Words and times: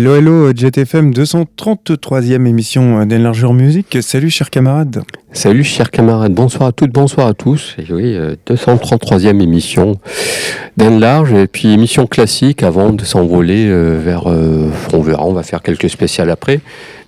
Hello, 0.00 0.16
hello, 0.16 0.50
JetFM 0.56 1.10
233e 1.12 2.46
émission 2.46 3.04
d'Enlargeur 3.04 3.52
Musique. 3.52 3.98
Salut, 4.00 4.30
chers 4.30 4.48
camarades. 4.48 5.02
Salut, 5.34 5.62
chers 5.62 5.90
camarades. 5.90 6.32
Bonsoir 6.32 6.70
à 6.70 6.72
toutes, 6.72 6.90
bonsoir 6.90 7.26
à 7.26 7.34
tous. 7.34 7.76
Et 7.76 7.92
oui, 7.92 8.16
233e 8.46 9.42
émission 9.42 10.00
d'Enlarge. 10.78 11.34
Et 11.34 11.46
puis, 11.46 11.70
émission 11.74 12.06
classique 12.06 12.62
avant 12.62 12.94
de 12.94 13.04
s'envoler 13.04 13.66
euh, 13.68 14.00
vers. 14.02 14.22
Euh, 14.26 14.70
on 14.94 15.02
verra, 15.02 15.26
on 15.26 15.34
va 15.34 15.42
faire 15.42 15.60
quelques 15.60 15.90
spéciales 15.90 16.30
après. 16.30 16.60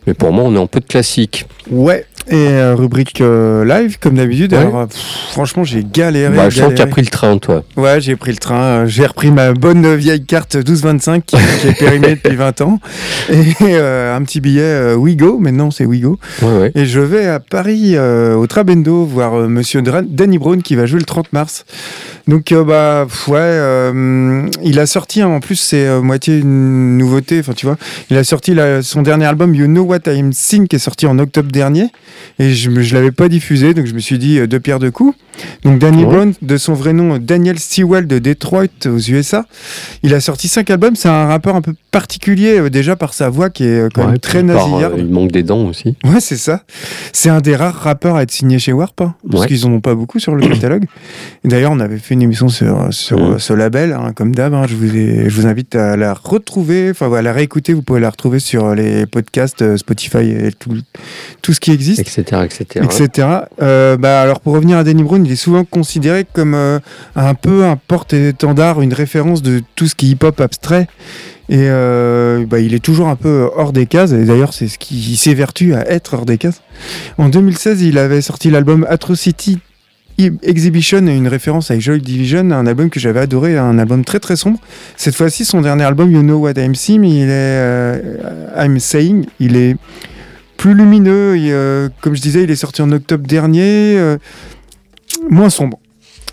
Mais 0.07 0.13
pour 0.13 0.31
moi, 0.31 0.45
on 0.45 0.55
est 0.55 0.59
en 0.59 0.67
peu 0.67 0.81
de 0.81 0.85
classique. 0.85 1.47
Ouais, 1.71 2.05
et 2.29 2.49
euh, 2.49 2.75
rubrique 2.75 3.21
euh, 3.21 3.65
live, 3.65 3.99
comme 4.01 4.15
d'habitude. 4.15 4.55
Alors, 4.55 4.79
euh, 4.79 4.87
franchement, 5.31 5.65
j'ai 5.65 5.85
galéré. 5.85 6.35
Bah, 6.35 6.51
je 6.51 6.59
sens 6.59 6.71
que 6.71 6.77
tu 6.77 6.83
as 6.83 6.87
pris 6.87 7.03
le 7.03 7.09
train, 7.09 7.39
toi. 7.39 7.65
Ouais, 7.77 8.01
j'ai 8.01 8.17
pris 8.17 8.31
le 8.31 8.39
train. 8.39 8.87
J'ai 8.87 9.07
repris 9.07 9.31
ma 9.31 9.53
bonne 9.53 9.95
vieille 9.95 10.25
carte 10.25 10.55
1225 10.57 11.25
qui, 11.25 11.37
qui 11.61 11.69
est 11.69 11.79
périmée 11.79 12.15
depuis 12.15 12.37
20 12.37 12.61
ans. 12.63 12.79
Et 13.31 13.77
un 13.77 14.23
petit 14.23 14.41
billet 14.41 14.95
Wigo, 14.95 15.39
maintenant 15.39 15.71
c'est 15.71 15.85
Wigo. 15.85 16.19
Ouais, 16.43 16.59
ouais. 16.59 16.73
Et 16.75 16.87
je 16.87 17.01
vais 17.01 17.27
à 17.27 17.41
Paris, 17.41 17.99
au 17.99 18.47
Trabendo, 18.47 19.05
voir 19.05 19.35
monsieur 19.49 19.83
Danny 19.83 20.39
Brown 20.39 20.63
qui 20.63 20.77
va 20.77 20.87
jouer 20.87 21.01
le 21.01 21.07
30 21.07 21.33
mars. 21.33 21.65
Donc, 22.27 22.53
bah, 22.53 23.07
ouais, 23.29 23.93
il 24.63 24.79
a 24.79 24.87
sorti, 24.87 25.23
en 25.23 25.41
plus, 25.41 25.57
c'est 25.57 26.01
moitié 26.01 26.39
une 26.39 26.99
nouveauté. 26.99 27.41
Enfin, 27.41 27.53
tu 27.53 27.67
vois, 27.67 27.77
il 28.11 28.17
a 28.17 28.25
sorti 28.25 28.57
son 28.83 29.03
dernier 29.03 29.27
album, 29.27 29.55
You 29.55 29.67
Know 29.67 29.83
What 29.83 30.01
I'm 30.07 30.33
Seeing, 30.33 30.67
qui 30.67 30.77
est 30.77 30.81
sorti 30.81 31.07
en 31.07 31.19
octobre 31.19 31.51
dernier 31.51 31.91
et 32.39 32.53
je 32.53 32.71
ne 32.71 32.95
l'avais 32.95 33.11
pas 33.11 33.29
diffusé, 33.29 33.75
donc 33.75 33.87
je 33.87 33.95
me 33.95 33.99
suis 33.99 34.19
dit 34.19 34.39
euh, 34.39 34.47
deux 34.47 34.61
pierres 34.61 34.79
deux 34.79 34.91
coups. 34.91 35.17
Donc 35.65 35.79
Danny 35.79 36.05
Brown, 36.05 36.35
de 36.43 36.57
son 36.57 36.75
vrai 36.75 36.93
nom 36.93 37.19
Daniel 37.19 37.59
Sewell 37.59 38.07
de 38.07 38.19
Detroit 38.19 38.67
aux 38.87 38.99
USA, 38.99 39.47
il 40.03 40.13
a 40.15 40.21
sorti 40.21 40.49
cinq 40.49 40.71
albums. 40.71 40.95
C'est 40.95 41.09
un 41.09 41.27
rappeur 41.27 41.57
un 41.57 41.63
peu 41.63 41.75
particulier 41.91 42.59
euh, 42.59 42.71
déjà 42.71 42.97
par 42.97 43.15
sa 43.15 43.31
voix 43.31 43.49
qui 43.51 43.65
est 43.65 43.81
euh, 43.81 43.89
quand 43.93 44.07
même 44.07 44.19
très 44.19 44.43
nasillarde. 44.43 44.95
il 44.99 45.09
manque 45.09 45.33
des 45.33 45.43
dents 45.43 45.65
aussi. 45.67 45.97
Ouais, 46.05 46.21
c'est 46.21 46.37
ça. 46.37 46.63
C'est 47.13 47.31
un 47.31 47.41
des 47.41 47.57
rares 47.57 47.75
rappeurs 47.75 48.17
à 48.17 48.23
être 48.23 48.31
signé 48.31 48.59
chez 48.59 48.73
Warp, 48.73 49.01
hein, 49.01 49.15
parce 49.31 49.47
qu'ils 49.47 49.67
en 49.67 49.73
ont 49.73 49.81
pas 49.81 49.95
beaucoup 49.95 50.19
sur 50.19 50.35
le 50.35 50.47
catalogue. 50.49 50.85
D'ailleurs, 51.45 51.73
on 51.73 51.81
avait 51.81 51.99
fait 51.99 52.12
une 52.13 52.23
émission 52.23 52.49
sur, 52.49 52.89
sur 52.91 53.41
ce 53.41 53.53
label, 53.53 53.93
hein, 53.93 54.13
comme 54.15 54.35
d'hab. 54.35 54.55
Hein. 54.55 54.67
je, 54.69 54.75
vous 54.75 54.89
je 54.89 55.35
vous 55.35 55.47
invite 55.47 55.75
à 55.75 55.97
la 55.97 56.15
retrouver, 56.15 56.91
enfin 56.91 57.13
à 57.13 57.23
la 57.23 57.33
réécouter. 57.33 57.73
Vous 57.73 57.83
pouvez 57.83 58.01
la 58.01 58.11
retrouver 58.11 58.39
sur 58.39 58.75
les 58.75 59.07
podcasts 59.07 59.77
Spotify 59.77 60.31
et 60.31 60.53
tout, 60.53 60.77
tout 61.43 61.53
ce 61.53 61.61
qui 61.61 61.73
existe. 61.73 62.01
Etc. 62.01 62.23
etc. 62.45 62.85
etc. 62.85 63.29
Euh, 63.61 63.97
bah, 63.97 64.21
alors 64.21 64.41
pour 64.41 64.55
revenir 64.55 64.79
à 64.79 64.85
Danny 64.85 65.03
Brown, 65.03 65.25
il 65.25 65.33
est 65.33 65.37
souvent 65.37 65.65
considéré 65.65 66.27
comme 66.33 66.55
euh, 66.55 66.79
un 67.17 67.35
peu 67.35 67.65
un 67.65 67.77
porte-étendard, 67.77 68.81
une 68.81 68.95
référence 68.95 69.43
de 69.43 69.63
tout 69.75 69.87
ce 69.87 69.95
qui 69.95 70.07
est 70.07 70.11
hip-hop 70.11 70.41
abstrait. 70.41 70.87
Et 71.49 71.69
euh, 71.69 72.47
bah, 72.47 72.61
il 72.61 72.73
est 72.73 72.83
toujours 72.83 73.09
un 73.09 73.17
peu 73.17 73.51
hors 73.57 73.73
des 73.73 73.87
cases. 73.87 74.13
Et 74.13 74.25
d'ailleurs, 74.25 74.55
c'est 74.55 74.69
ce 74.69 74.79
qui 74.79 75.17
s'évertue 75.17 75.75
à 75.75 75.89
être 75.89 76.15
hors 76.15 76.27
des 76.27 76.39
cases. 76.39 76.63
En 77.19 77.29
2016, 77.29 77.83
il 77.83 77.99
avait 77.99 78.23
sorti 78.23 78.51
l'album 78.51 78.87
Atrocity 78.89 79.59
Exhibition 80.43 81.07
une 81.07 81.29
référence 81.29 81.71
à 81.71 81.79
Joy 81.79 82.01
Division, 82.01 82.51
un 82.51 82.67
album 82.67 82.91
que 82.91 83.01
j'avais 83.01 83.21
adoré, 83.21 83.57
un 83.57 83.79
album 83.79 84.05
très 84.05 84.21
très 84.21 84.37
sombre. 84.37 84.59
Cette 84.97 85.15
fois-ci, 85.15 85.45
son 85.45 85.61
dernier 85.61 85.85
album, 85.85 86.11
You 86.11 86.23
Know 86.23 86.39
What 86.39 86.53
I'm 86.53 86.75
Saying, 86.75 87.05
il 87.05 87.29
est, 87.29 88.03
I'm 88.57 88.79
Saying, 88.79 89.27
il 89.41 89.57
est 89.57 89.77
plus 90.57 90.75
lumineux. 90.75 91.37
Et, 91.37 91.53
comme 92.01 92.15
je 92.15 92.21
disais, 92.21 92.45
il 92.45 92.51
est 92.51 92.57
sorti 92.57 92.83
en 92.83 92.93
octobre 92.93 93.27
dernier, 93.27 93.97
euh, 93.99 94.17
moins 95.31 95.51
sombre. 95.51 95.79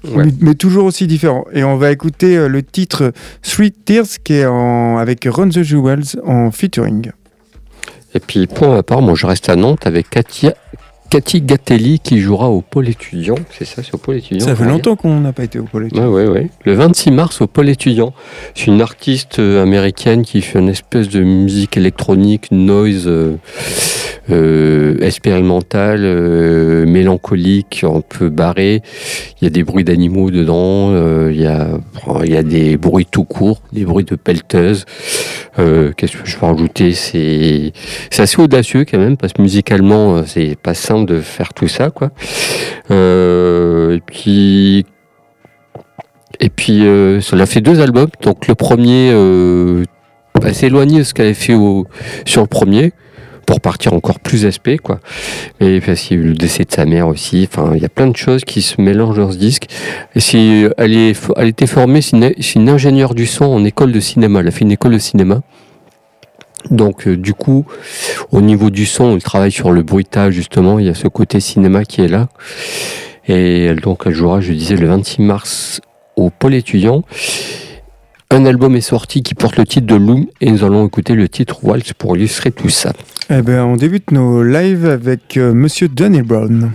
Mais, 0.04 0.56
toujours 0.56 0.86
aussi 0.86 1.08
différent. 1.08 1.46
Et 1.52 1.64
on 1.64 1.76
va 1.76 1.92
écouter 1.92 2.38
euh, 2.38 2.48
le 2.48 2.64
titre 2.64 3.12
Three 3.42 3.72
Tears 3.72 4.06
qui 4.24 4.34
est 4.36 4.46
en, 4.46 4.98
avec 4.98 5.26
Run 5.30 5.50
the 5.50 5.62
Jewels 5.62 6.20
en 6.26 6.52
featuring. 6.52 7.12
Et 8.16 8.20
puis 8.20 8.48
pour 8.48 8.70
ma 8.70 8.82
part, 8.82 9.02
moi 9.02 9.14
je 9.16 9.26
reste 9.26 9.50
à 9.50 9.56
Nantes 9.56 9.86
avec 9.86 10.10
Katia, 10.10 10.56
Cathy 11.10 11.42
Gatelli 11.42 12.00
qui 12.00 12.20
jouera 12.20 12.50
au 12.50 12.62
pôle 12.62 12.88
étudiant. 12.88 13.36
C'est 13.50 13.66
ça, 13.66 13.82
c'est 13.82 13.96
au 13.96 13.98
pôle 13.98 14.18
étudiant. 14.18 14.46
Ça 14.46 14.56
fait 14.56 14.66
longtemps 14.66 14.96
qu'on 14.96 15.20
n'a 15.20 15.34
pas 15.34 15.44
été 15.44 15.58
au 15.58 15.64
pôle 15.64 15.88
étudiant. 15.88 16.08
Oui, 16.08 16.24
oui, 16.28 16.42
oui. 16.42 16.48
Le 16.66 16.74
26 16.74 17.10
mars 17.10 17.42
au 17.42 17.48
pôle 17.48 17.70
étudiant. 17.70 18.14
C'est 18.54 18.68
une 18.68 18.80
artiste 18.80 19.40
euh, 19.40 19.64
américaine 19.64 20.24
qui 20.24 20.42
fait 20.42 20.60
une 20.60 20.70
espèce 20.70 21.10
de 21.10 21.22
musique 21.22 21.78
électronique, 21.78 22.52
noise 22.52 23.08
euh, 23.08 23.38
euh, 24.30 25.00
expérimentale, 25.02 26.02
mélancolique, 26.86 27.84
un 27.84 28.02
peu 28.02 28.30
barré. 28.30 28.84
Il 29.42 29.46
y 29.46 29.48
a 29.48 29.50
des 29.50 29.64
bruits 29.64 29.84
d'animaux 29.84 30.30
dedans. 30.30 30.92
il, 31.30 31.42
y 31.42 31.48
a, 31.48 31.70
il 32.24 32.32
y 32.32 32.38
a 32.38 32.44
des 32.44 32.78
bruits 32.78 33.08
tout 33.10 33.24
court, 33.24 33.62
des 33.74 33.84
bruits 33.84 34.06
de 34.06 34.16
pelleteuse. 34.16 34.86
Qu'est-ce 35.58 36.18
que 36.18 36.26
je 36.30 36.38
peux 36.38 36.46
rajouter? 36.46 36.94
C'est 36.94 37.74
assez 38.18 38.40
audacieux 38.40 38.86
quand 38.86 39.00
même 39.00 39.18
parce 39.18 39.34
que 39.34 39.42
musicalement, 39.42 40.24
c'est 40.26 40.56
pas 40.56 40.76
simple 40.76 40.99
de 41.02 41.20
faire 41.20 41.54
tout 41.54 41.68
ça, 41.68 41.90
quoi. 41.90 42.12
Euh, 42.92 43.96
et 43.96 44.02
puis, 44.02 44.86
et 46.40 46.50
puis, 46.50 46.86
euh, 46.86 47.20
a 47.32 47.46
fait 47.46 47.62
deux 47.62 47.82
albums. 47.82 48.10
Donc 48.22 48.48
le 48.48 48.56
premier, 48.56 49.12
euh, 49.12 49.84
assez 50.44 50.68
éloigné 50.68 51.00
de 51.00 51.04
ce 51.04 51.14
qu'elle 51.14 51.26
avait 51.26 51.34
fait 51.34 51.56
sur 52.26 52.42
le 52.42 52.48
premier 52.48 52.94
pour 53.46 53.62
partir 53.62 53.94
encore 53.94 54.20
plus 54.20 54.46
SP 54.46 54.78
quoi. 54.78 55.00
Et 55.60 55.82
parce 55.82 56.02
qu'il 56.02 56.18
y 56.18 56.22
a 56.22 56.24
eu 56.24 56.28
le 56.28 56.36
décès 56.36 56.66
de 56.66 56.72
sa 56.72 56.86
mère 56.86 57.08
aussi. 57.08 57.48
Enfin, 57.52 57.72
il 57.76 57.82
y 57.82 57.86
a 57.86 57.90
plein 57.90 58.08
de 58.08 58.16
choses 58.16 58.46
qui 58.46 58.62
se 58.62 58.80
mélangent 58.80 59.18
dans 59.18 59.32
ce 59.32 59.38
disque. 59.38 59.66
Et 60.16 60.20
si 60.20 60.68
elle 60.78 60.96
est, 60.96 61.20
elle 61.36 61.48
était 61.48 61.68
formée, 61.68 62.02
c'est 62.02 62.56
une 62.56 62.70
ingénieure 62.70 63.16
du 63.16 63.26
son 63.26 63.46
en 63.46 63.66
école 63.66 63.92
de 63.92 64.00
cinéma. 64.00 64.42
Elle 64.42 64.48
a 64.48 64.52
fait 64.52 64.62
une 64.66 64.72
école 64.72 64.94
de 64.94 65.00
cinéma. 65.00 65.42
Donc 66.72 67.08
euh, 67.08 67.18
du 67.18 67.34
coup, 67.34 67.66
au 68.32 68.42
niveau 68.42 68.70
du 68.70 68.86
son, 68.86 69.16
il 69.16 69.24
travaille 69.24 69.52
sur 69.52 69.72
le 69.72 69.84
bruitage 69.84 70.34
justement. 70.34 70.80
Il 70.80 70.86
y 70.86 70.90
a 70.90 70.94
ce 70.94 71.08
côté 71.08 71.40
cinéma 71.40 71.86
qui 71.86 72.02
est 72.02 72.08
là. 72.08 72.30
Et 73.28 73.74
donc 73.76 74.04
elle 74.06 74.14
jouera, 74.14 74.42
je 74.42 74.54
disais, 74.54 74.76
le 74.76 74.88
26 74.88 75.22
mars 75.22 75.82
au 76.16 76.30
pôle 76.30 76.54
étudiant. 76.56 77.04
Un 78.32 78.46
album 78.46 78.76
est 78.76 78.82
sorti 78.82 79.24
qui 79.24 79.34
porte 79.34 79.58
le 79.58 79.66
titre 79.66 79.88
de 79.88 79.96
Loom 79.96 80.28
et 80.40 80.52
nous 80.52 80.64
allons 80.64 80.86
écouter 80.86 81.16
le 81.16 81.28
titre 81.28 81.64
Waltz 81.64 81.94
pour 81.94 82.16
illustrer 82.16 82.52
tout 82.52 82.70
ça. 82.70 82.94
Eh 83.32 83.42
ben, 83.42 83.64
on 83.64 83.76
débute 83.76 84.12
nos 84.12 84.44
lives 84.44 84.86
avec 84.86 85.38
euh, 85.38 85.54
Monsieur 85.54 85.88
Donny 85.88 86.22
Brown. 86.22 86.72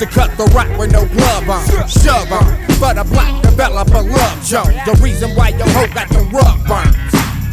To 0.00 0.06
cut 0.06 0.36
the 0.36 0.44
rock 0.46 0.66
with 0.76 0.90
no 0.90 1.06
glove 1.06 1.48
on, 1.48 1.64
shove 1.86 2.32
on. 2.32 2.58
But 2.80 2.98
a 2.98 3.04
black 3.04 3.40
developer 3.42 4.02
love 4.02 4.42
Joe. 4.42 4.66
The 4.84 4.98
reason 5.00 5.30
why 5.36 5.50
your 5.50 5.68
hoe 5.70 5.86
got 5.94 6.08
the 6.08 6.18
rug 6.34 6.66
burns. 6.66 6.98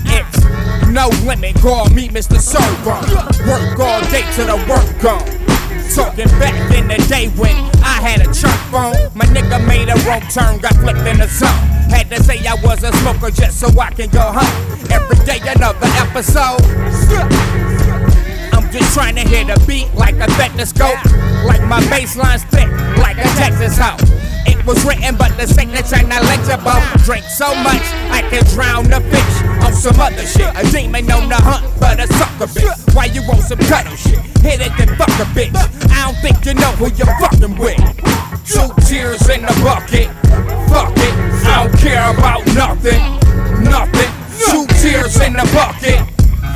It's 0.09 0.41
no 0.89 1.07
limit, 1.23 1.55
call 1.61 1.87
me 1.91 2.09
Mr. 2.09 2.41
Sober. 2.41 2.97
Work 3.45 3.79
all 3.79 4.01
day 4.09 4.25
till 4.33 4.47
the 4.49 4.57
work 4.65 4.89
gone. 4.99 5.21
Talking 5.93 6.27
back 6.41 6.57
in 6.73 6.87
the 6.87 6.97
day 7.07 7.29
when 7.37 7.53
I 7.85 8.01
had 8.01 8.21
a 8.21 8.33
church 8.33 8.57
phone. 8.73 8.97
My 9.13 9.25
nigga 9.29 9.61
made 9.67 9.89
a 9.89 9.95
wrong 10.09 10.21
turn, 10.33 10.57
got 10.57 10.73
flipped 10.81 11.05
in 11.05 11.19
the 11.19 11.27
zone. 11.27 11.49
Had 11.93 12.09
to 12.09 12.23
say 12.23 12.41
I 12.47 12.55
was 12.65 12.83
a 12.83 12.91
smoker 12.97 13.29
just 13.29 13.59
so 13.59 13.67
I 13.79 13.91
can 13.91 14.09
go 14.09 14.33
home. 14.33 14.89
Every 14.89 15.23
day 15.25 15.39
another 15.45 15.87
episode. 16.01 17.70
I'm 18.51 18.69
just 18.71 18.93
trying 18.93 19.15
to 19.15 19.21
hit 19.21 19.49
a 19.49 19.59
beat 19.65 19.93
like 19.95 20.15
a 20.15 20.29
stethoscope. 20.31 20.99
Like 21.45 21.63
my 21.67 21.79
bassline 21.89 22.39
thick, 22.51 22.69
like 22.97 23.17
a 23.17 23.27
Texas 23.35 23.77
hoe. 23.77 23.97
It 24.45 24.65
was 24.65 24.83
written, 24.85 25.15
but 25.17 25.37
the 25.37 25.47
signature 25.47 26.01
not 26.07 26.23
legible. 26.23 26.77
Drink 27.05 27.25
so 27.25 27.53
much, 27.63 27.81
I 28.09 28.21
can 28.29 28.43
drown 28.53 28.91
a 28.93 29.01
fish 29.01 29.35
on 29.63 29.73
some 29.73 29.99
other 29.99 30.25
shit. 30.25 30.49
A 30.55 30.63
demon 30.71 31.09
on 31.11 31.29
the 31.29 31.35
hunt, 31.35 31.65
but 31.79 31.99
a 31.99 32.07
sucker 32.13 32.47
bitch. 32.47 32.95
Why 32.95 33.05
you 33.05 33.21
want 33.27 33.41
some 33.41 33.59
cuddle 33.59 33.95
shit? 33.95 34.19
Hit 34.41 34.61
it, 34.61 34.71
then 34.77 34.95
fuck 34.97 35.13
a 35.21 35.25
bitch. 35.33 35.55
I 35.89 36.05
don't 36.05 36.17
think 36.21 36.45
you 36.45 36.53
know 36.53 36.71
who 36.77 36.89
you're 36.93 37.13
fucking 37.21 37.57
with. 37.57 37.81
Two 38.45 38.69
tears 38.85 39.29
in 39.29 39.41
the 39.41 39.53
bucket, 39.63 40.09
fuck 40.69 40.93
it. 40.97 41.13
I 41.45 41.63
don't 41.63 41.77
care 41.77 42.09
about 42.13 42.45
nothing, 42.53 43.01
nothing. 43.63 44.11
Two 44.49 44.65
tears 44.81 45.19
in 45.21 45.33
the 45.33 45.45
bucket, 45.53 46.01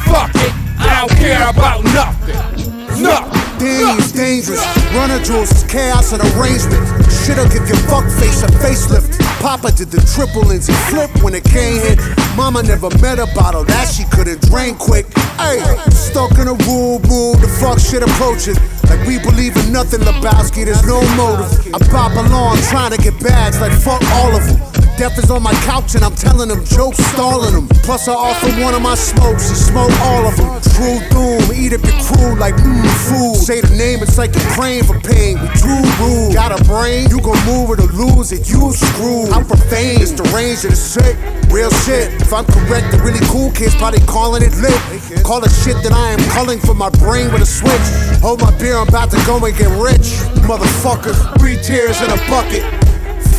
fuck 0.06 0.34
it. 0.36 0.65
I 0.96 1.00
don't 1.00 1.18
care 1.18 1.50
about 1.50 1.84
nothing. 1.84 2.55
Nothing. 3.02 3.46
Danny's 3.60 4.12
dangerous. 4.12 4.64
Runner 4.94 5.20
jewels 5.24 5.52
is 5.52 5.64
chaos 5.64 6.12
and 6.12 6.22
arrangement. 6.36 6.84
Shit'll 7.24 7.48
give 7.48 7.68
your 7.68 7.80
fuck 7.88 8.06
face 8.20 8.44
a 8.44 8.48
facelift. 8.60 9.20
Papa 9.40 9.72
did 9.72 9.92
the 9.92 10.02
triple 10.14 10.44
Lindsay 10.44 10.74
flip 10.90 11.10
when 11.24 11.34
it 11.36 11.44
came 11.44 11.80
hit. 11.82 12.00
Mama 12.36 12.64
never 12.64 12.90
met 13.00 13.20
a 13.20 13.28
bottle 13.34 13.64
that 13.64 13.88
she 13.88 14.04
couldn't 14.12 14.42
drain 14.50 14.76
quick. 14.76 15.06
Hey, 15.38 15.62
stuck 15.92 16.32
in 16.40 16.48
a 16.48 16.58
rule, 16.68 17.00
move, 17.08 17.40
the 17.42 17.50
fuck 17.62 17.80
shit 17.80 18.04
approaching. 18.04 18.56
Like 18.90 19.02
we 19.08 19.20
believe 19.20 19.56
in 19.58 19.72
nothing, 19.72 20.02
Lebowski, 20.02 20.66
there's 20.66 20.86
no 20.86 21.00
motive. 21.16 21.48
I 21.74 21.80
pop 21.92 22.12
along 22.14 22.58
trying 22.70 22.92
to 22.92 22.98
get 22.98 23.16
bags 23.22 23.60
like 23.62 23.72
fuck 23.72 24.02
all 24.20 24.36
of 24.36 24.44
them. 24.46 24.58
Death 24.98 25.20
is 25.20 25.30
on 25.30 25.44
my 25.44 25.54
couch 25.68 25.96
and 25.96 26.04
I'm 26.06 26.16
telling 26.16 26.48
them 26.48 26.64
jokes, 26.64 27.04
stalling 27.12 27.52
them. 27.52 27.68
Plus, 27.84 28.08
I 28.08 28.14
offer 28.14 28.48
one 28.64 28.74
of 28.74 28.82
my 28.82 28.96
smokes, 28.96 29.50
he 29.50 29.56
smoke 29.56 29.92
all 30.08 30.26
of 30.26 30.38
them. 30.38 30.48
True 30.72 31.00
doom, 31.12 31.35
eat 31.66 31.74
up 31.74 31.82
your 31.82 31.98
crew 32.06 32.38
like 32.38 32.54
mmm 32.62 32.86
food. 33.10 33.36
Say 33.36 33.62
the 33.62 33.74
name, 33.74 34.04
it's 34.06 34.18
like 34.18 34.34
you're 34.36 34.54
praying 34.54 34.84
for 34.86 35.00
pain. 35.02 35.42
We 35.42 35.50
too 35.58 35.82
rude. 35.98 36.34
Got 36.34 36.54
a 36.54 36.62
brain, 36.66 37.10
you 37.10 37.20
gon' 37.22 37.42
move 37.46 37.74
it 37.74 37.82
or 37.82 37.90
lose 37.90 38.32
it. 38.32 38.46
You 38.50 38.72
screwed. 38.74 39.34
I'm 39.34 39.46
profane, 39.46 40.02
it's 40.02 40.14
the 40.14 40.24
range 40.30 40.64
of 40.66 40.72
the 40.72 40.78
sick. 40.78 41.18
Real 41.50 41.72
shit. 41.86 42.14
If 42.22 42.32
I'm 42.34 42.46
correct, 42.46 42.94
the 42.94 43.02
really 43.02 43.24
cool 43.34 43.50
kids 43.52 43.74
probably 43.76 44.06
calling 44.06 44.44
it 44.44 44.54
lit. 44.62 44.78
Call 45.26 45.44
it 45.44 45.50
shit 45.50 45.82
that 45.82 45.94
I 45.94 46.14
am 46.14 46.22
calling 46.30 46.60
for 46.60 46.76
my 46.76 46.90
brain 47.02 47.34
with 47.34 47.42
a 47.42 47.50
switch. 47.50 47.88
Hold 48.22 48.42
my 48.42 48.54
beer, 48.62 48.78
I'm 48.78 48.88
about 48.88 49.10
to 49.12 49.20
go 49.26 49.42
and 49.42 49.56
get 49.58 49.70
rich. 49.82 50.22
Motherfucker, 50.46 51.18
three 51.40 51.58
tears 51.58 52.02
in 52.02 52.14
a 52.14 52.20
bucket. 52.30 52.62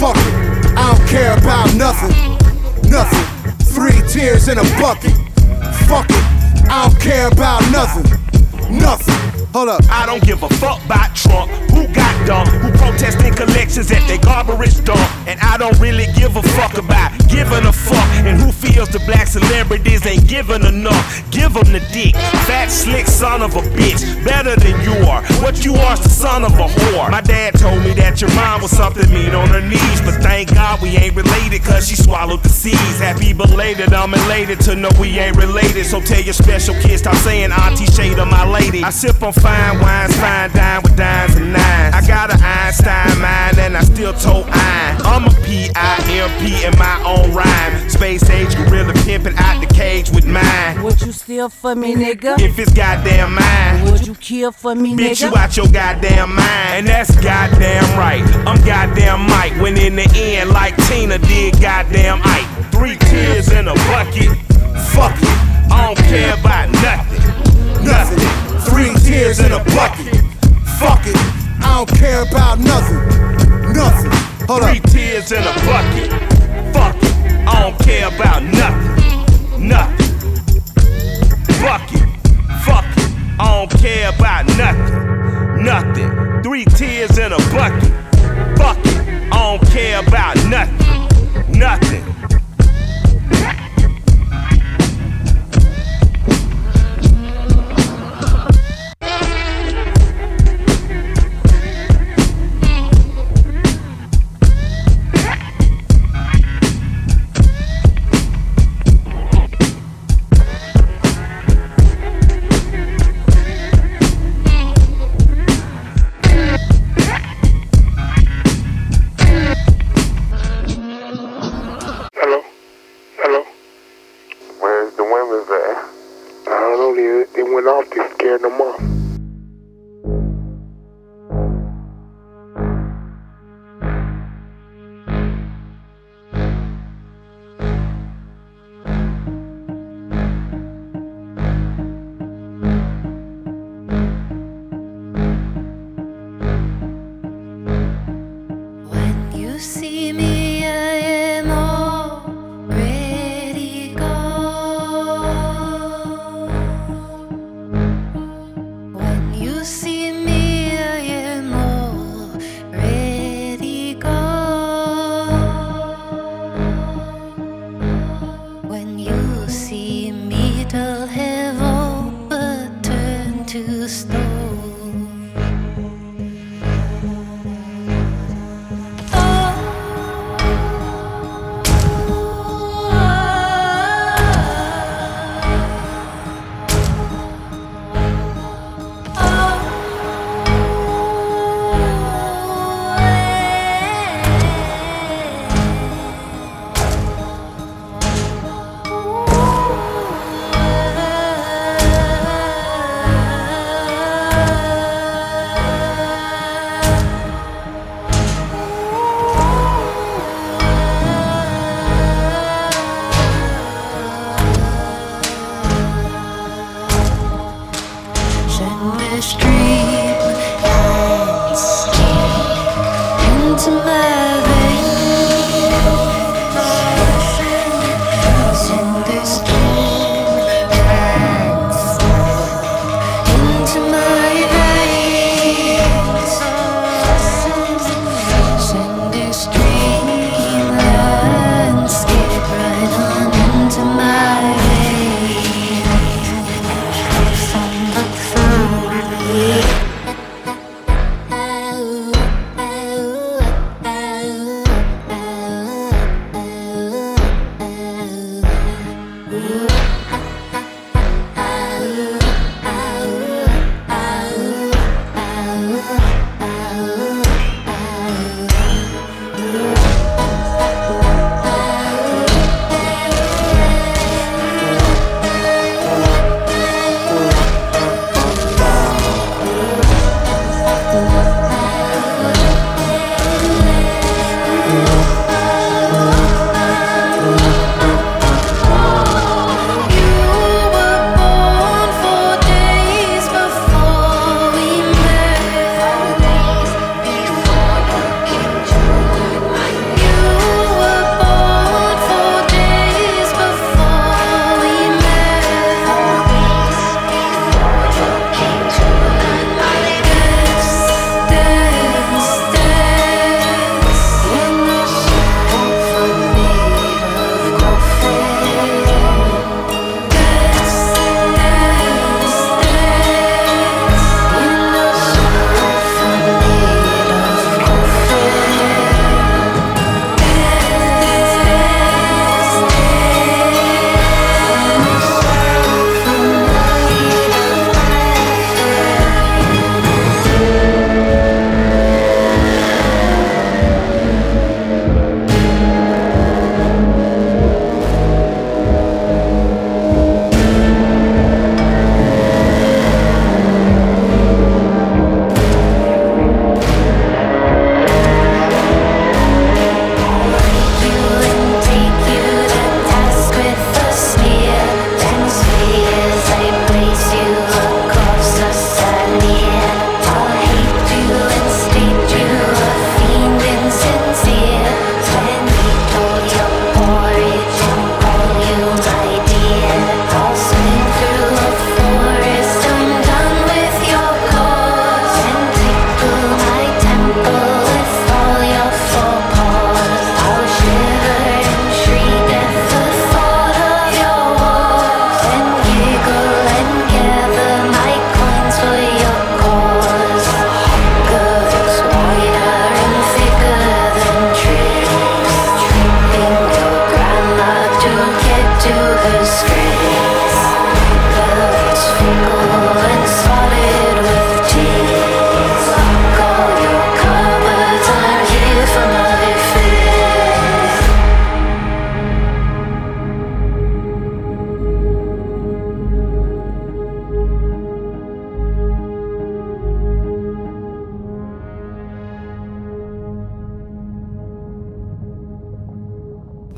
Fuck 0.03 0.19
it, 0.19 0.35
I 0.75 0.91
don't 0.91 1.07
care 1.09 1.39
about 1.39 1.71
nothing. 1.79 2.11
Nothing. 2.91 3.27
Three 3.63 4.01
tears 4.09 4.49
in 4.49 4.59
a 4.59 4.67
bucket. 4.81 5.15
Fuck 5.87 6.07
it, 6.11 6.25
I 6.69 6.89
don't 6.89 7.01
care 7.01 7.29
about 7.29 7.63
nothing. 7.71 8.05
Nothing. 8.71 9.47
Hold 9.53 9.69
up. 9.69 9.81
I 9.91 10.07
don't 10.07 10.23
give 10.23 10.43
a 10.43 10.49
fuck 10.49 10.85
about 10.85 11.15
Trump. 11.15 11.51
Who 11.71 11.87
got 11.89 12.16
dumb? 12.27 12.47
Who 12.61 12.71
protesting 12.77 13.35
collections 13.35 13.91
at 13.91 14.07
their 14.09 14.19
garbage 14.19 14.85
dump? 14.85 15.01
And 15.27 15.39
I 15.41 15.57
don't 15.57 15.79
really 15.79 16.07
give 16.19 16.37
a 16.37 16.43
fuck 16.43 16.77
about 16.77 17.13
giving 17.29 17.65
a 17.65 17.73
fuck. 17.73 18.09
And 18.27 18.41
who 18.41 18.51
feels 18.53 18.89
the 18.89 18.99
black 19.01 19.29
celebrities 19.29 20.05
ain't 20.05 20.29
giving 20.29 20.65
enough? 20.65 21.23
Give 21.31 21.53
them 21.55 21.73
the 21.73 21.81
dick. 21.93 22.15
Fat, 22.45 22.67
slick 22.69 23.07
son 23.07 23.43
of 23.43 23.55
a 23.55 23.63
bitch. 23.79 24.03
Better 24.25 24.57
than 24.57 24.77
you 24.83 25.07
are. 25.07 25.23
What 25.43 25.65
you 25.65 25.75
are's 25.77 26.01
the 26.01 26.11
son 26.11 26.45
of 26.45 26.53
a 26.59 26.67
whore. 26.67 27.11
My 27.11 27.21
dad 27.21 27.55
told 27.55 27.83
me 27.83 27.95
that 27.95 28.21
your 28.21 28.35
mom 28.35 28.63
was 28.63 28.71
something 28.71 29.09
mean 29.13 29.35
on 29.35 29.49
her 29.49 29.63
knees. 29.63 30.01
But 30.03 30.21
thank 30.23 30.53
God 30.53 30.83
we 30.83 30.97
ain't 30.97 31.15
related 31.15 31.63
cause 31.63 31.89
she 31.89 31.97
swallowed 31.97 32.43
the 32.43 32.49
seeds. 32.49 32.99
Happy 32.99 33.33
belated, 33.33 33.93
I'm 33.93 34.13
elated 34.15 34.61
to 34.63 34.75
know 34.75 34.91
we 34.99 35.19
ain't 35.19 35.37
related. 35.37 35.87
So 35.87 36.01
tell 36.01 36.21
your 36.21 36.35
special 36.35 36.75
kids, 36.83 37.03
stop 37.03 37.17
saying 37.17 37.53
Auntie 37.53 37.87
Shade 37.87 38.19
of 38.19 38.29
my 38.29 38.45
lady. 38.51 38.83
I 38.83 38.91
sip 38.91 39.23
on 39.23 39.33
fine 39.33 39.81
wines, 39.81 40.17
fine 40.17 40.51
dine 40.51 40.83
with 40.83 40.97
dimes 40.97 41.37
and 41.37 41.53
nines. 41.53 41.95
I 41.95 42.01
got 42.07 42.16
an 42.17 42.41
Einstein 42.43 43.21
mind 43.21 43.59
and 43.59 43.77
I 43.77 43.83
still 43.83 44.15
told 44.15 44.47
iron. 44.49 45.03
I'm 45.05 45.25
a 45.25 45.31
P-I-M-P 45.45 46.65
in 46.65 46.79
my 46.79 46.97
own 47.05 47.35
rhyme. 47.35 47.91
Space 47.91 48.29
age 48.31 48.55
gorilla 48.57 48.95
pimping 49.05 49.35
out 49.37 49.61
the 49.61 49.73
cage 49.75 50.11
with 50.11 50.27
mine. 50.27 50.83
Would 50.83 51.01
you 51.03 51.13
steal 51.13 51.49
for 51.49 51.75
me, 51.75 51.95
nigga? 51.95 52.41
If 52.41 52.59
it's 52.59 52.73
goddamn 52.73 53.35
mine. 53.35 53.85
Would 53.93 54.07
you 54.07 54.15
kill 54.15 54.53
for 54.53 54.75
me, 54.75 54.95
nigga? 54.95 55.11
Bitch, 55.11 55.31
you 55.31 55.37
out 55.37 55.57
your 55.57 55.69
goddamn 55.69 56.35
mind. 56.35 56.71
And 56.77 56.87
that's 56.87 57.15
goddamn 57.17 57.85
right. 57.99 58.23
I'm 58.47 58.65
goddamn 58.65 59.21
Mike. 59.29 59.53
When 59.61 59.77
in 59.77 59.97
the 59.97 60.09
end, 60.15 60.51
like 60.51 60.77
Tina 60.89 61.19
did 61.19 61.61
goddamn 61.61 62.21
Ike. 62.25 62.73
Three 62.73 62.97
tears 62.97 63.53
in 63.53 63.69
a 63.69 63.75
bucket. 63.93 64.37
Fuck 64.93 65.17
it. 65.21 65.29
I 65.71 65.95
don't 65.95 65.99
care 66.09 66.35
about 66.39 66.71
nothing. 66.81 67.85
Nothing. 67.85 68.19
Three 68.71 68.95
tears 69.05 69.39
in 69.41 69.53
a 69.53 69.63
bucket. 69.77 70.15
Fuck 70.79 71.07
it, 71.07 71.17
I 71.67 71.85
don't 71.85 71.99
care 71.99 72.23
about 72.23 72.59
nothing. 72.61 73.03
Nothing. 73.75 74.13
Hold 74.47 74.63
Three 74.63 74.79
up. 74.79 74.91
tears 74.91 75.33
in 75.33 75.43
a 75.43 75.55
bucket. 75.67 76.11
Fuck 76.73 76.97
it. 77.03 77.15
I 77.47 77.61
don't 77.61 77.79
care 77.81 78.07
about 78.07 78.43
nothing. 78.45 79.69
Nothing. 79.69 80.37
Fuck 81.61 81.93
it. 81.93 82.07
Fuck 82.65 82.85
it. 82.97 83.11
I 83.41 83.67
don't 83.67 83.81
care 83.81 84.09
about 84.15 84.47
nothing. 84.57 85.63
Nothing. 85.65 86.43
Three 86.45 86.65
tears 86.65 87.19
in 87.19 87.33
a 87.33 87.39
bucket. 87.51 87.93
Fuck 88.57 88.79
it. 88.87 89.33
I 89.33 89.57
don't 89.57 89.69
care 89.71 89.99
about 90.07 90.37
nothing. 90.47 91.59
Nothing. 91.59 92.05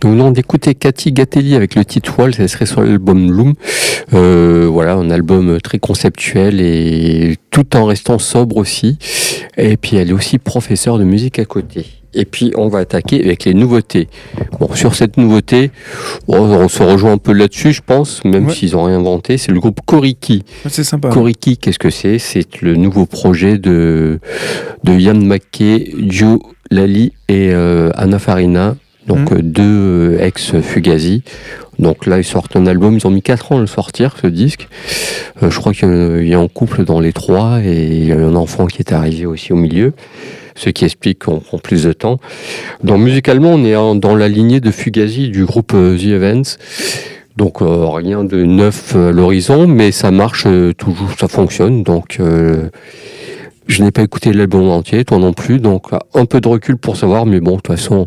Nous 0.09 0.15
venons 0.15 0.31
d'écouter 0.31 0.75
Cathy 0.75 1.13
Gatelli 1.13 1.55
avec 1.55 1.75
le 1.75 1.85
titre 1.85 2.19
Wall, 2.19 2.35
ça 2.35 2.49
serait 2.49 2.65
sur 2.65 2.81
l'album 2.81 3.31
Loom. 3.31 3.53
Euh, 4.15 4.67
voilà, 4.67 4.95
un 4.95 5.11
album 5.11 5.61
très 5.61 5.79
conceptuel 5.79 6.63
et 6.63 7.37
tout 7.51 7.77
en 7.77 7.85
restant 7.85 8.19
sobre 8.19 8.57
aussi. 8.57 8.97
Et 9.59 9.77
puis 9.77 9.99
elle 9.99 10.09
est 10.09 10.13
aussi 10.15 10.39
professeure 10.39 10.97
de 10.97 11.05
musique 11.05 11.39
à 11.39 11.45
côté. 11.45 11.85
Et 12.15 12.25
puis 12.25 12.53
on 12.57 12.69
va 12.69 12.79
attaquer 12.79 13.23
avec 13.23 13.45
les 13.45 13.53
nouveautés. 13.53 14.09
Bon, 14.59 14.75
sur 14.75 14.95
cette 14.95 15.19
nouveauté, 15.19 15.73
bon, 16.27 16.39
on 16.39 16.69
se 16.69 16.83
rejoint 16.83 17.13
un 17.13 17.19
peu 17.19 17.33
là-dessus, 17.35 17.75
je 17.75 17.83
pense, 17.85 18.25
même 18.25 18.47
Ouais. 18.47 18.55
s'ils 18.55 18.75
ont 18.79 18.85
rien 18.85 18.97
inventé. 19.01 19.37
C'est 19.37 19.53
le 19.53 19.61
groupe 19.61 19.81
Koriki. 19.85 20.43
C'est 20.71 20.85
sympa. 20.85 21.11
Koriki, 21.11 21.59
qu'est-ce 21.59 21.79
que 21.79 21.91
c'est? 21.91 22.19
C'est 22.19 22.63
le 22.63 22.77
nouveau 22.77 23.05
projet 23.05 23.59
de, 23.59 24.21
de 24.85 24.93
Yann 24.99 25.23
McKay, 25.23 25.93
Joe 26.07 26.39
Lally 26.71 27.13
et 27.29 27.51
euh, 27.53 27.91
Anna 27.95 28.19
Farina, 28.19 28.75
donc 29.09 29.31
Mhm. 29.33 29.39
euh, 29.39 29.43
deux 29.43 29.63
euh, 30.19 30.25
ex-Fugazi. 30.25 31.23
Donc 31.79 32.07
là, 32.07 32.19
ils 32.19 32.25
sortent 32.25 32.57
un 32.57 32.67
album, 32.67 32.97
ils 32.97 33.07
ont 33.07 33.11
mis 33.11 33.23
4 33.23 33.53
ans 33.53 33.59
à 33.59 33.61
le 33.61 33.67
sortir, 33.67 34.17
ce 34.21 34.27
disque. 34.27 34.69
Euh, 35.43 35.51
je 35.51 35.59
crois 35.59 35.73
qu'il 35.73 36.27
y 36.29 36.35
a- 36.35 36.39
un 36.39 36.49
couple 36.49 36.85
dans 36.85 37.01
les 37.01 37.13
trois 37.13 37.61
et 37.65 37.87
il 37.87 38.05
y 38.07 38.13
a 38.13 38.17
un 38.19 38.35
enfant 38.35 38.67
qui 38.67 38.79
est 38.81 38.93
arrivé 38.93 39.27
aussi 39.27 39.53
au 39.53 39.57
milieu. 39.57 39.93
Ce 40.57 40.71
qui 40.71 40.85
explique 40.85 41.21
qu'on 41.25 41.39
prend 41.39 41.59
plus 41.59 41.85
de 41.85 41.93
temps. 41.93 42.19
Donc 42.83 42.99
musicalement, 43.01 43.51
on 43.55 43.65
est 43.65 43.75
dans 44.01 44.17
la 44.17 44.29
lignée 44.29 44.59
de 44.61 44.73
Fugazi 44.73 45.29
du 45.29 45.45
groupe 45.45 45.73
The 45.73 46.05
Events. 46.07 46.57
Donc 47.37 47.63
euh, 47.63 47.87
rien 47.91 48.25
de 48.25 48.43
neuf 48.45 48.97
à 48.97 49.13
l'horizon, 49.13 49.69
mais 49.69 49.93
ça 49.93 50.11
marche 50.11 50.45
euh, 50.49 50.73
toujours, 50.75 51.13
ça 51.21 51.29
fonctionne. 51.29 51.85
Donc 51.85 52.19
je 53.69 53.83
n'ai 53.83 53.91
pas 53.91 54.03
écouté 54.03 54.33
l'album 54.33 54.69
entier, 54.71 55.05
toi 55.05 55.19
non 55.19 55.33
plus, 55.33 55.61
donc 55.61 55.93
euh, 55.93 55.99
un 56.15 56.25
peu 56.25 56.41
de 56.41 56.49
recul 56.49 56.77
pour 56.79 56.97
savoir, 56.97 57.27
mais 57.27 57.39
bon, 57.39 57.53
de 57.53 57.57
toute 57.57 57.67
façon, 57.69 58.07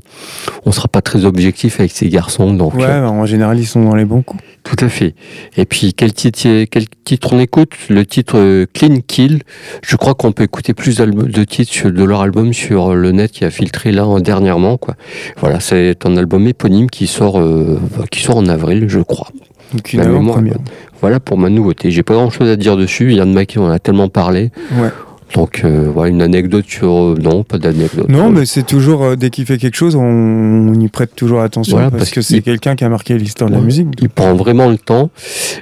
on 0.65 0.71
sera 0.71 0.87
pas 0.87 1.01
très 1.01 1.23
objectif 1.25 1.79
avec 1.79 1.91
ces 1.91 2.09
garçons, 2.09 2.53
donc 2.53 2.73
Ouais, 2.75 2.83
euh, 2.85 3.01
bah, 3.01 3.11
en 3.11 3.25
général, 3.25 3.59
ils 3.59 3.65
sont 3.67 3.83
dans 3.83 3.95
les 3.95 4.05
bons 4.05 4.23
coups. 4.23 4.43
tout 4.63 4.83
à 4.83 4.89
fait. 4.89 5.13
Et 5.57 5.65
puis 5.65 5.93
quel 5.93 6.13
titre, 6.13 6.65
quel 6.65 6.85
titre 7.05 7.33
on 7.33 7.39
écoute? 7.39 7.73
Le 7.89 8.05
titre 8.05 8.37
euh, 8.37 8.65
Clean 8.73 8.97
Kill. 9.05 9.43
Je 9.83 9.95
crois 9.95 10.15
qu'on 10.15 10.31
peut 10.31 10.43
écouter 10.43 10.73
plus 10.73 10.97
de 10.97 11.43
titres 11.43 11.89
de 11.89 12.03
leur 12.03 12.21
album 12.21 12.53
sur 12.53 12.95
le 12.95 13.11
net 13.11 13.31
qui 13.31 13.45
a 13.45 13.51
filtré 13.51 13.91
là 13.91 14.05
euh, 14.05 14.19
dernièrement, 14.19 14.77
quoi. 14.77 14.95
Voilà, 15.37 15.59
c'est 15.59 16.05
un 16.05 16.17
album 16.17 16.47
éponyme 16.47 16.89
qui 16.89 17.05
sort, 17.07 17.39
euh, 17.39 17.79
qui 18.09 18.21
sort 18.21 18.37
en 18.37 18.47
avril, 18.47 18.85
je 18.87 18.99
crois. 18.99 19.27
Donc 19.73 19.93
une. 19.93 20.01
Voilà 21.01 21.19
pour 21.19 21.37
ma 21.37 21.49
nouveauté. 21.49 21.91
J'ai 21.91 22.03
pas 22.03 22.13
grand 22.15 22.29
chose 22.29 22.49
à 22.49 22.55
dire 22.55 22.77
dessus. 22.77 23.13
Yann 23.13 23.31
Mackey 23.31 23.57
on 23.59 23.65
en 23.65 23.69
a 23.71 23.79
tellement 23.79 24.09
parlé. 24.09 24.51
Ouais. 24.73 24.89
Donc 25.35 25.61
euh, 25.63 25.89
voilà, 25.93 26.09
une 26.11 26.21
anecdote 26.21 26.65
sur. 26.67 26.91
euh, 26.91 27.15
non, 27.21 27.43
pas 27.43 27.57
d'anecdote. 27.57 28.09
Non, 28.09 28.29
mais 28.29 28.45
c'est 28.45 28.65
toujours, 28.65 29.03
euh, 29.03 29.15
dès 29.15 29.29
qu'il 29.29 29.45
fait 29.45 29.57
quelque 29.57 29.75
chose, 29.77 29.95
on, 29.95 30.01
on 30.01 30.73
y 30.79 30.87
prête 30.89 31.15
toujours 31.15 31.41
attention 31.41 31.77
Voilà, 31.77 31.89
parce, 31.89 32.03
parce 32.03 32.11
que 32.11 32.21
c'est 32.21 32.41
quelqu'un 32.41 32.75
qui 32.75 32.83
a 32.83 32.89
marqué 32.89 33.17
l'histoire 33.17 33.49
de 33.49 33.55
la 33.55 33.61
musique. 33.61 33.87
Il 34.01 34.09
prend 34.09 34.33
vraiment 34.35 34.67
le 34.69 34.77
temps. 34.77 35.09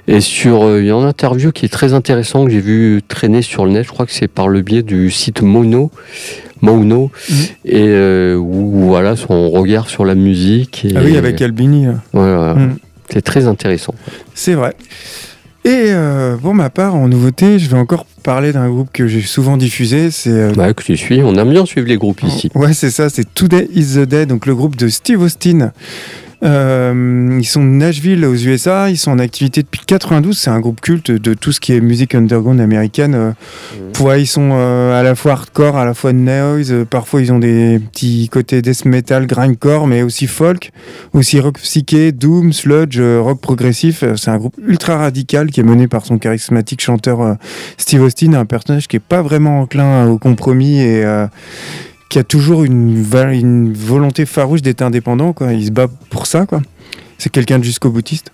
Et 0.07 0.21
sur, 0.21 0.63
euh, 0.63 0.79
il 0.81 0.87
y 0.87 0.91
a 0.91 0.95
une 0.95 1.05
interview 1.05 1.51
qui 1.51 1.65
est 1.65 1.69
très 1.69 1.93
intéressant 1.93 2.45
que 2.45 2.51
j'ai 2.51 2.61
vu 2.61 3.01
traîner 3.07 3.41
sur 3.41 3.65
le 3.65 3.71
net. 3.71 3.83
Je 3.83 3.89
crois 3.91 4.05
que 4.05 4.11
c'est 4.11 4.27
par 4.27 4.47
le 4.47 4.61
biais 4.61 4.83
du 4.83 5.11
site 5.11 5.41
Mono. 5.41 5.91
Mono 6.61 7.09
Mhm. 7.29 7.35
et 7.65 8.33
où 8.35 8.71
voilà 8.87 9.15
son 9.15 9.49
regard 9.49 9.89
sur 9.89 10.03
la 10.03 10.13
musique 10.15 10.83
et 10.83 10.93
Ah 10.95 10.99
oui, 11.05 11.15
avec 11.15 11.41
Albini. 11.41 11.85
là. 11.85 11.93
Ouais, 12.13 12.19
ouais. 12.21 12.53
Mhm. 12.55 12.75
c'est 13.09 13.21
très 13.21 13.47
intéressant 13.47 13.93
C'est 14.35 14.55
vrai. 14.55 14.73
Et 15.69 15.91
euh, 15.91 16.35
pour 16.35 16.55
ma 16.55 16.71
part, 16.71 16.95
en 16.95 17.07
nouveauté, 17.07 17.59
je 17.59 17.69
vais 17.69 17.77
encore 17.77 18.07
parler 18.23 18.51
d'un 18.51 18.67
groupe 18.69 18.89
que 18.91 19.07
j'ai 19.07 19.21
souvent 19.21 19.55
diffusé. 19.55 20.09
C'est 20.09 20.31
euh, 20.31 20.51
ouais, 20.53 20.73
que 20.73 20.81
tu 20.81 20.97
suis 20.97 21.21
on 21.21 21.35
aime 21.35 21.51
bien 21.51 21.63
suivre 21.63 21.87
les 21.87 21.97
groupes 21.97 22.23
ici 22.23 22.49
Ouais, 22.55 22.73
c'est 22.73 22.89
ça, 22.89 23.07
c'est 23.11 23.31
Today 23.35 23.69
is 23.75 23.93
the 23.93 23.99
Day, 23.99 24.25
donc 24.25 24.47
le 24.47 24.55
groupe 24.55 24.75
de 24.75 24.87
Steve 24.87 25.21
Austin. 25.21 25.71
Euh, 26.43 27.37
ils 27.39 27.45
sont 27.45 27.61
de 27.61 27.69
Nashville 27.69 28.23
aux 28.25 28.35
USA, 28.35 28.89
ils 28.89 28.97
sont 28.97 29.11
en 29.11 29.19
activité 29.19 29.61
depuis 29.61 29.81
92, 29.85 30.37
c'est 30.37 30.49
un 30.49 30.59
groupe 30.59 30.79
culte 30.79 31.11
de 31.11 31.33
tout 31.33 31.51
ce 31.51 31.59
qui 31.59 31.73
est 31.73 31.81
musique 31.81 32.15
underground 32.15 32.61
américaine. 32.61 33.15
Euh, 33.15 34.03
ouais, 34.03 34.21
ils 34.21 34.27
sont 34.27 34.51
euh, 34.53 34.97
à 34.97 35.03
la 35.03 35.15
fois 35.15 35.33
hardcore, 35.33 35.77
à 35.77 35.85
la 35.85 35.93
fois 35.93 36.13
noise, 36.13 36.73
parfois 36.89 37.21
ils 37.21 37.33
ont 37.33 37.39
des 37.39 37.79
petits 37.79 38.29
côtés 38.29 38.61
death 38.61 38.85
metal, 38.85 39.27
grindcore, 39.27 39.87
mais 39.87 40.01
aussi 40.01 40.27
folk, 40.27 40.71
aussi 41.13 41.39
rock 41.39 41.59
psyché, 41.59 42.11
doom, 42.11 42.53
sludge, 42.53 42.99
rock 42.99 43.41
progressif. 43.41 44.03
C'est 44.15 44.31
un 44.31 44.37
groupe 44.37 44.55
ultra 44.65 44.97
radical 44.97 45.51
qui 45.51 45.59
est 45.59 45.63
mené 45.63 45.87
par 45.87 46.05
son 46.05 46.17
charismatique 46.17 46.81
chanteur 46.81 47.37
Steve 47.77 48.01
Austin, 48.01 48.33
un 48.33 48.45
personnage 48.45 48.87
qui 48.87 48.95
est 48.95 49.01
pas 49.01 49.21
vraiment 49.21 49.61
enclin 49.61 50.07
au 50.07 50.17
compromis 50.17 50.79
et 50.79 51.03
euh, 51.03 51.27
qui 52.09 52.17
a 52.17 52.23
toujours 52.23 52.63
une, 52.63 53.03
volonté 53.73 54.25
farouche 54.25 54.61
d'être 54.61 54.81
indépendant. 54.81 55.31
Quoi. 55.31 55.53
Il 55.53 55.67
se 55.67 55.71
bat 55.71 55.87
pour 56.09 56.25
ça. 56.25 56.45
Quoi. 56.45 56.61
C'est 57.17 57.29
quelqu'un 57.29 57.59
de 57.59 57.63
jusqu'au 57.63 57.91
boutiste. 57.91 58.31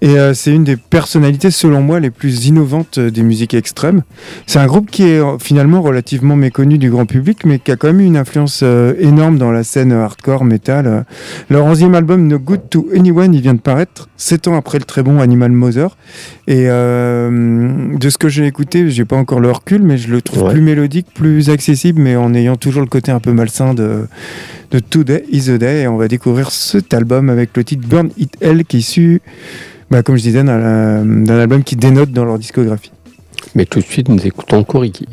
Et 0.00 0.18
euh, 0.18 0.34
c'est 0.34 0.52
une 0.52 0.64
des 0.64 0.76
personnalités, 0.76 1.50
selon 1.50 1.80
moi, 1.80 1.98
les 2.00 2.10
plus 2.10 2.46
innovantes 2.46 2.98
euh, 2.98 3.10
des 3.10 3.22
musiques 3.22 3.54
extrêmes. 3.54 4.02
C'est 4.46 4.58
un 4.58 4.66
groupe 4.66 4.90
qui 4.90 5.04
est 5.04 5.18
euh, 5.18 5.38
finalement 5.38 5.80
relativement 5.80 6.36
méconnu 6.36 6.76
du 6.78 6.90
grand 6.90 7.06
public, 7.06 7.44
mais 7.46 7.58
qui 7.58 7.70
a 7.72 7.76
quand 7.76 7.86
même 7.88 8.00
eu 8.00 8.04
une 8.04 8.16
influence 8.16 8.60
euh, 8.62 8.92
énorme 8.98 9.38
dans 9.38 9.50
la 9.50 9.64
scène 9.64 9.92
hardcore, 9.92 10.44
metal. 10.44 11.06
Leur 11.48 11.64
onzième 11.64 11.94
album, 11.94 12.26
No 12.26 12.38
Good 12.38 12.68
to 12.70 12.88
Anyone, 12.94 13.32
il 13.34 13.40
vient 13.40 13.54
de 13.54 13.60
paraître, 13.60 14.08
sept 14.16 14.46
ans 14.48 14.56
après 14.56 14.78
le 14.78 14.84
très 14.84 15.02
bon 15.02 15.20
Animal 15.20 15.52
Mother. 15.52 15.96
Et 16.46 16.66
euh, 16.68 17.96
de 17.96 18.10
ce 18.10 18.18
que 18.18 18.28
j'ai 18.28 18.46
écouté, 18.46 18.90
j'ai 18.90 19.04
pas 19.06 19.16
encore 19.16 19.40
le 19.40 19.50
recul, 19.50 19.82
mais 19.82 19.96
je 19.96 20.08
le 20.10 20.20
trouve 20.20 20.44
Ouais. 20.44 20.52
plus 20.52 20.60
mélodique, 20.60 21.06
plus 21.14 21.48
accessible, 21.48 22.02
mais 22.02 22.16
en 22.16 22.34
ayant 22.34 22.56
toujours 22.56 22.82
le 22.82 22.88
côté 22.88 23.10
un 23.12 23.20
peu 23.20 23.32
malsain 23.32 23.72
de, 23.72 24.06
de 24.72 24.78
Today 24.80 25.24
is 25.30 25.44
the 25.46 25.52
Day. 25.52 25.82
Et 25.82 25.88
on 25.88 25.96
va 25.96 26.08
découvrir 26.08 26.50
cet 26.50 26.92
album 26.92 27.30
avec 27.30 27.56
le 27.56 27.64
titre 27.64 27.88
Burn 27.88 28.10
It 28.18 28.34
Hell, 28.42 28.64
qui 28.66 28.76
est 28.76 28.80
issu, 28.80 29.22
bah, 29.90 30.02
comme 30.02 30.16
je 30.16 30.22
disais, 30.22 30.42
d'un 30.42 31.26
album 31.28 31.62
qui 31.62 31.76
dénote 31.76 32.10
dans 32.10 32.24
leur 32.24 32.38
discographie. 32.38 32.92
mais 33.54 33.66
tout 33.66 33.80
de 33.80 33.84
suite 33.84 34.08
nous 34.08 34.26
écoutons 34.26 34.64
Koriki 34.64 35.06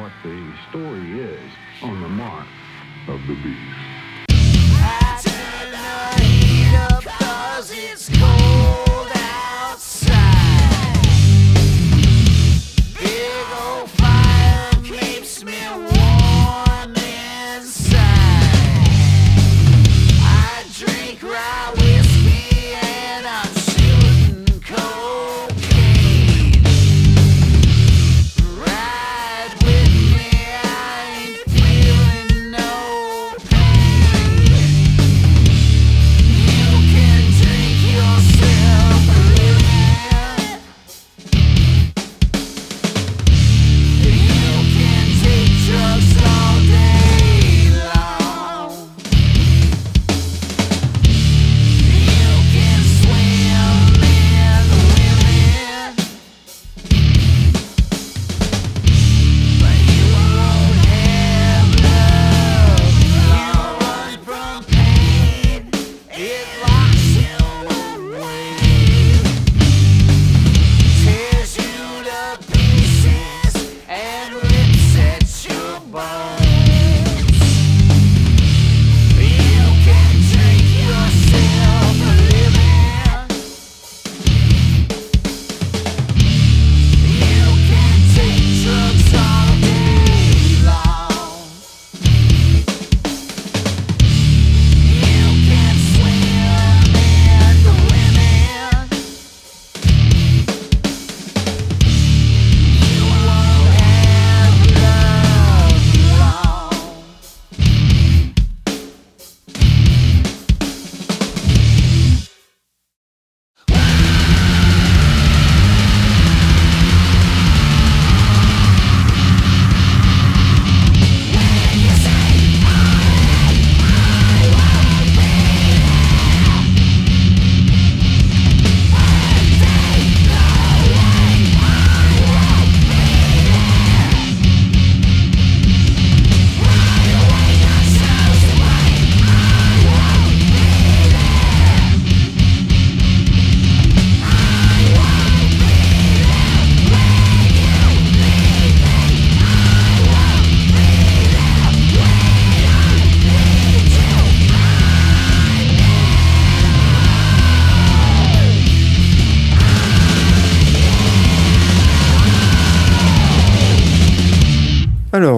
what 0.00 0.12
the 0.22 0.52
story 0.70 1.20
is 1.20 1.52
on 1.82 2.00
the 2.00 2.08
mark 2.08 2.46
of 3.08 3.20
the 3.26 3.34
beast. 3.42 5.29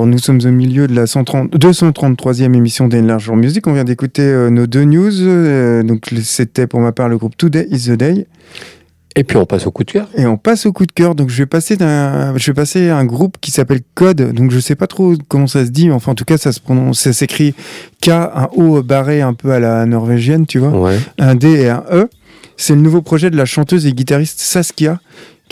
Alors, 0.03 0.11
nous 0.11 0.19
sommes 0.19 0.41
au 0.45 0.51
milieu 0.51 0.89
de 0.89 0.97
la 0.97 1.07
130 1.07 1.53
233e 1.57 2.57
émission 2.57 2.89
d'Enlargeur 2.89 3.37
Music. 3.37 3.65
On 3.69 3.73
vient 3.73 3.85
d'écouter 3.85 4.23
euh, 4.23 4.51
nos 4.51 4.67
deux 4.67 4.83
news. 4.83 5.13
Euh, 5.21 5.85
donc, 5.85 6.11
c'était 6.25 6.67
pour 6.67 6.81
ma 6.81 6.91
part 6.91 7.09
le 7.09 7.17
groupe 7.19 7.37
Today 7.37 7.69
is 7.71 7.85
the 7.87 7.93
Day. 7.93 8.27
Et 9.15 9.23
puis 9.23 9.37
on 9.37 9.47
passe 9.47 9.65
au 9.69 9.71
coup 9.71 9.85
de 9.85 9.93
cœur. 9.93 10.09
Et 10.17 10.27
on 10.27 10.37
passe 10.37 10.67
au 10.67 10.73
coup 10.73 10.87
de 10.87 10.91
cœur. 10.91 11.15
Donc, 11.15 11.29
je 11.29 11.37
vais 11.37 11.47
passer 11.47 11.77
d'un, 11.77 12.37
je 12.37 12.51
vais 12.51 12.55
passer 12.55 12.89
à 12.89 12.97
un 12.97 13.05
groupe 13.05 13.37
qui 13.41 13.53
s'appelle 13.53 13.79
Code. 13.95 14.33
Donc, 14.33 14.51
je 14.51 14.59
sais 14.59 14.75
pas 14.75 14.89
trop 14.89 15.15
comment 15.29 15.47
ça 15.47 15.65
se 15.65 15.71
dit, 15.71 15.87
mais 15.87 15.95
enfin, 15.95 16.11
en 16.11 16.17
tout 16.17 16.25
cas, 16.25 16.37
ça 16.37 16.51
se 16.51 16.59
prononce, 16.59 16.99
ça 16.99 17.13
s'écrit 17.13 17.55
K, 18.01 18.09
un 18.09 18.49
O 18.57 18.83
barré 18.83 19.21
un 19.21 19.35
peu 19.35 19.53
à 19.53 19.61
la 19.61 19.87
norvégienne, 19.87 20.47
tu 20.47 20.59
vois. 20.59 20.71
Ouais. 20.71 20.99
Un 21.21 21.37
D 21.37 21.49
et 21.49 21.69
un 21.69 21.85
E. 21.93 22.09
C'est 22.57 22.75
le 22.75 22.81
nouveau 22.81 23.03
projet 23.03 23.31
de 23.31 23.37
la 23.37 23.45
chanteuse 23.45 23.87
et 23.87 23.93
guitariste 23.93 24.41
Saskia 24.41 24.99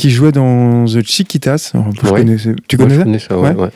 qui 0.00 0.10
jouait 0.10 0.32
dans 0.32 0.86
The 0.86 1.02
Chiquitas. 1.06 1.72
Alors, 1.74 1.90
je 1.94 2.08
Ouais. 2.10 2.20
connaissais- 2.20 2.54
tu 2.66 2.78
Moi, 2.78 2.86
connais 2.86 2.94
je 2.94 2.98
ça 3.00 3.04
connais 3.04 3.18
ça, 3.18 3.38
ouais, 3.38 3.68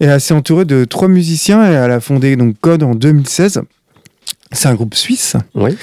et 0.00 0.06
elle 0.06 0.20
s'est 0.20 0.34
entourée 0.34 0.64
de 0.64 0.84
trois 0.84 1.06
musiciens 1.06 1.64
et 1.70 1.72
elle 1.74 1.92
a 1.92 2.00
fondé 2.00 2.34
donc 2.34 2.56
Code 2.60 2.82
en 2.82 2.96
2016. 2.96 3.60
C'est 4.50 4.68
un 4.68 4.74
groupe 4.74 4.96
suisse. 4.96 5.36
Oui. 5.54 5.76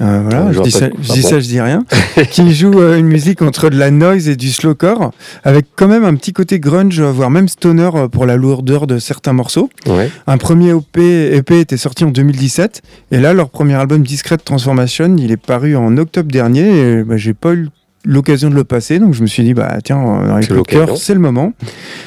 Euh, 0.00 0.20
voilà, 0.22 0.44
Ah, 0.48 0.52
je 0.52 0.58
je 0.58 0.62
dis, 0.62 0.70
ça, 0.70 0.88
je 1.00 1.12
dis 1.12 1.22
bon. 1.22 1.28
ça, 1.28 1.40
je 1.40 1.46
dis 1.48 1.60
rien. 1.60 1.84
qui 2.30 2.54
joue 2.54 2.78
euh, 2.78 2.98
une 2.98 3.06
musique 3.08 3.40
entre 3.42 3.68
de 3.70 3.76
la 3.78 3.90
noise 3.90 4.28
et 4.28 4.36
du 4.36 4.52
slowcore, 4.52 5.12
avec 5.44 5.66
quand 5.76 5.88
même 5.88 6.04
un 6.04 6.14
petit 6.14 6.32
côté 6.34 6.60
grunge, 6.60 7.00
voire 7.00 7.30
même 7.30 7.48
stoner 7.48 7.90
euh, 7.94 8.06
pour 8.08 8.24
la 8.26 8.36
lourdeur 8.36 8.86
de 8.86 8.98
certains 8.98 9.32
morceaux. 9.32 9.70
Ouais. 9.86 10.10
Un 10.28 10.36
premier 10.36 10.70
EP, 10.76 11.34
EP 11.34 11.58
était 11.60 11.76
sorti 11.78 12.04
en 12.04 12.10
2017, 12.10 12.82
et 13.12 13.18
là, 13.18 13.32
leur 13.32 13.48
premier 13.50 13.74
album 13.74 14.02
Discret 14.04 14.36
Transformation, 14.36 15.16
il 15.18 15.32
est 15.32 15.36
paru 15.38 15.74
en 15.74 15.96
octobre 15.96 16.30
dernier, 16.30 16.68
et 16.98 17.02
bah, 17.02 17.16
j'ai 17.16 17.34
pas 17.34 17.54
eu 17.54 17.68
l'occasion 18.08 18.48
de 18.48 18.54
le 18.54 18.64
passer, 18.64 18.98
donc 18.98 19.12
je 19.12 19.20
me 19.20 19.26
suis 19.26 19.44
dit, 19.44 19.52
bah 19.52 19.78
tiens, 19.84 19.98
coups 20.40 20.48
de 20.48 20.62
cœur, 20.62 20.96
c'est 20.96 21.12
le 21.12 21.20
moment. 21.20 21.52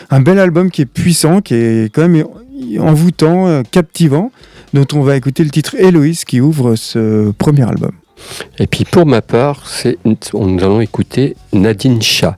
Un 0.09 0.19
bel 0.19 0.39
album 0.39 0.71
qui 0.71 0.81
est 0.81 0.85
puissant, 0.85 1.41
qui 1.41 1.53
est 1.53 1.93
quand 1.93 2.07
même 2.07 2.25
envoûtant, 2.79 3.47
euh, 3.47 3.61
captivant, 3.69 4.31
dont 4.73 4.87
on 4.93 5.01
va 5.01 5.15
écouter 5.15 5.43
le 5.43 5.51
titre 5.51 5.75
Héloïse 5.77 6.25
qui 6.25 6.41
ouvre 6.41 6.75
ce 6.75 7.31
premier 7.31 7.69
album. 7.69 7.91
Et 8.59 8.67
puis 8.67 8.85
pour 8.85 9.05
ma 9.05 9.21
part, 9.21 9.63
nous 10.05 10.63
allons 10.63 10.81
écouter 10.81 11.35
Nadine 11.53 12.01
Shah. 12.01 12.37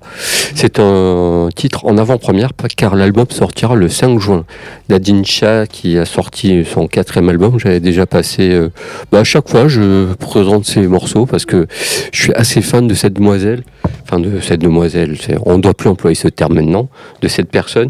C'est 0.56 0.80
un 0.80 1.50
titre 1.56 1.86
en 1.86 1.98
avant-première 1.98 2.52
car 2.76 2.96
l'album 2.96 3.26
sortira 3.30 3.76
le 3.76 3.90
5 3.90 4.20
juin. 4.20 4.46
Nadine 4.90 5.26
Shah 5.26 5.68
qui 5.68 5.98
a 5.98 6.06
sorti 6.06 6.64
son 6.66 6.88
quatrième 6.88 7.30
album, 7.30 7.60
j'avais 7.60 7.80
déjà 7.80 8.06
passé. 8.06 8.50
euh, 8.52 8.70
bah, 9.12 9.20
à 9.20 9.24
chaque 9.24 9.50
fois, 9.50 9.68
je 9.68 10.14
présente 10.14 10.66
ses 10.66 10.88
morceaux 10.88 11.26
parce 11.26 11.46
que 11.46 11.68
je 12.12 12.22
suis 12.24 12.34
assez 12.34 12.62
fan 12.62 12.88
de 12.88 12.94
cette 12.94 13.14
demoiselle. 13.14 13.64
Enfin, 14.04 14.20
de 14.20 14.40
cette 14.42 14.60
demoiselle, 14.62 15.18
on 15.46 15.58
ne 15.58 15.62
doit 15.62 15.74
plus 15.74 15.90
employer 15.90 16.16
ce 16.16 16.28
terme 16.28 16.56
maintenant, 16.56 16.90
de 17.22 17.28
cette 17.28 17.50
personne 17.50 17.88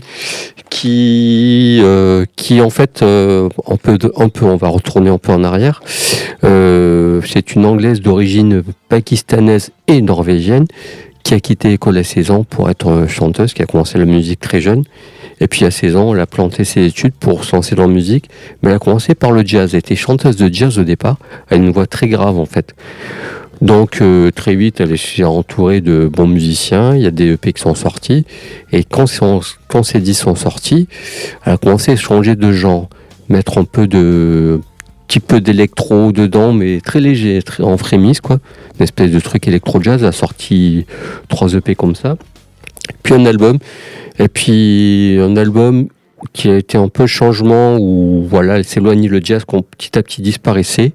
qui, 0.69 1.79
euh, 1.84 2.25
qui 2.36 2.62
en 2.62 2.69
fait, 2.69 3.01
euh, 3.01 3.49
un, 3.67 3.77
peu 3.77 3.97
de- 3.97 4.12
un 4.17 4.29
peu, 4.29 4.45
on 4.45 4.56
va 4.56 4.67
retourner 4.69 5.10
un 5.10 5.17
peu 5.17 5.32
en 5.32 5.43
arrière. 5.43 5.82
Euh, 6.43 7.21
c'est 7.25 7.56
une 7.56 7.65
anglaise 7.65 7.83
d'origine 8.02 8.63
pakistanaise 8.89 9.72
et 9.88 10.02
norvégienne 10.02 10.65
qui 11.24 11.34
a 11.34 11.39
quitté 11.39 11.69
l'école 11.69 11.98
à 11.98 12.04
16 12.04 12.32
ans 12.32 12.43
pour 12.43 12.69
être 12.69 13.06
chanteuse, 13.08 13.54
qui 13.54 13.62
a 13.62 13.65
commencé 13.65 13.98
la 13.98 14.06
musique 14.06 14.39
très 14.39 14.60
jeune. 14.60 14.84
Et 15.39 15.48
puis 15.48 15.65
à 15.65 15.72
16 15.72 15.96
ans, 15.96 16.13
elle 16.13 16.19
a 16.19 16.26
planté 16.26 16.63
ses 16.63 16.86
études 16.86 17.13
pour 17.13 17.43
se 17.43 17.56
lancer 17.56 17.76
dans 17.76 17.88
la 17.88 17.93
musique. 17.93 18.30
Mais 18.62 18.69
elle 18.69 18.76
a 18.76 18.80
commencé 18.80 19.15
par 19.15 19.32
le 19.32 19.46
jazz. 19.46 19.74
Elle 19.74 19.80
était 19.80 19.96
chanteuse 19.96 20.36
de 20.36 20.54
jazz 20.54 20.78
au 20.78 20.84
départ. 20.84 21.17
Elle 21.50 21.62
a 21.62 21.63
une 21.63 21.72
voix 21.72 21.88
très 21.88 22.08
grave 22.08 22.38
en 22.38 22.46
fait. 22.46 22.76
Donc 23.62 24.02
euh, 24.02 24.32
très 24.32 24.56
vite, 24.56 24.82
elle 24.82 24.98
s'est 24.98 25.24
entourée 25.24 25.80
de 25.80 26.10
bons 26.12 26.28
musiciens. 26.28 26.96
Il 26.96 27.02
y 27.02 27.08
a 27.08 27.12
des 27.12 27.32
EP 27.34 27.54
qui 27.54 27.62
sont 27.62 27.76
sortis. 27.76 28.26
Et 28.72 28.84
quand, 28.84 29.06
quand 29.69 29.84
ces 29.84 30.02
disques 30.02 30.24
sont 30.24 30.36
sortis, 30.36 30.88
elle 31.46 31.54
a 31.54 31.58
commencé 31.58 31.93
à 31.93 31.96
changer 31.96 32.36
de 32.36 32.52
genre, 32.52 32.89
mettre 33.30 33.58
un 33.58 33.63
peu 33.63 33.88
de 33.88 34.60
petit 35.13 35.19
peu 35.19 35.41
d'électro 35.41 36.12
dedans, 36.12 36.54
mais 36.54 36.82
très 36.82 36.99
léger, 36.99 37.43
très 37.43 37.62
en 37.62 37.78
frémisse 37.78 38.19
quoi. 38.19 38.39
Une 38.80 38.84
espèce 38.84 39.12
de 39.12 39.19
truc 39.19 39.47
électro 39.47 39.80
jazz. 39.80 40.02
Elle 40.02 40.08
a 40.08 40.12
sorti 40.12 40.88
trois 41.30 41.54
EP 41.54 41.76
comme 41.76 41.93
ça. 41.93 42.17
puis 43.04 43.13
un 43.13 43.23
album, 43.28 43.60
et 44.17 44.28
puis 44.28 45.19
un 45.21 45.38
album 45.38 45.88
qui 46.32 46.49
a 46.49 46.58
été 46.58 46.80
un 46.80 46.88
peu 46.88 47.06
changement 47.06 47.78
où 47.78 48.26
voilà, 48.28 48.58
elle 48.58 48.63
s'éloignait 48.63 49.08
le 49.08 49.21
jazz 49.23 49.45
qu'on 49.45 49.62
petit 49.62 49.95
à 49.99 50.02
petit 50.02 50.23
disparaissait. 50.23 50.93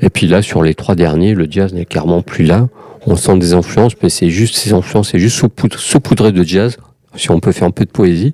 Et 0.00 0.08
puis 0.08 0.26
là, 0.26 0.40
sur 0.40 0.62
les 0.62 0.74
trois 0.74 0.94
derniers, 0.94 1.34
le 1.34 1.46
jazz 1.50 1.74
n'est 1.74 1.84
clairement 1.84 2.22
plus 2.22 2.44
là. 2.44 2.70
On 3.06 3.16
sent 3.16 3.36
des 3.36 3.52
influences, 3.52 3.92
mais 4.02 4.08
c'est 4.08 4.30
juste 4.30 4.54
ces 4.54 4.72
influences, 4.72 5.10
c'est 5.10 5.18
juste 5.18 5.44
saupoudré 5.76 6.32
de 6.32 6.42
jazz. 6.42 6.78
Si 7.16 7.30
on 7.30 7.40
peut 7.40 7.52
faire 7.52 7.68
un 7.68 7.72
peu 7.72 7.84
de 7.84 7.90
poésie. 7.90 8.32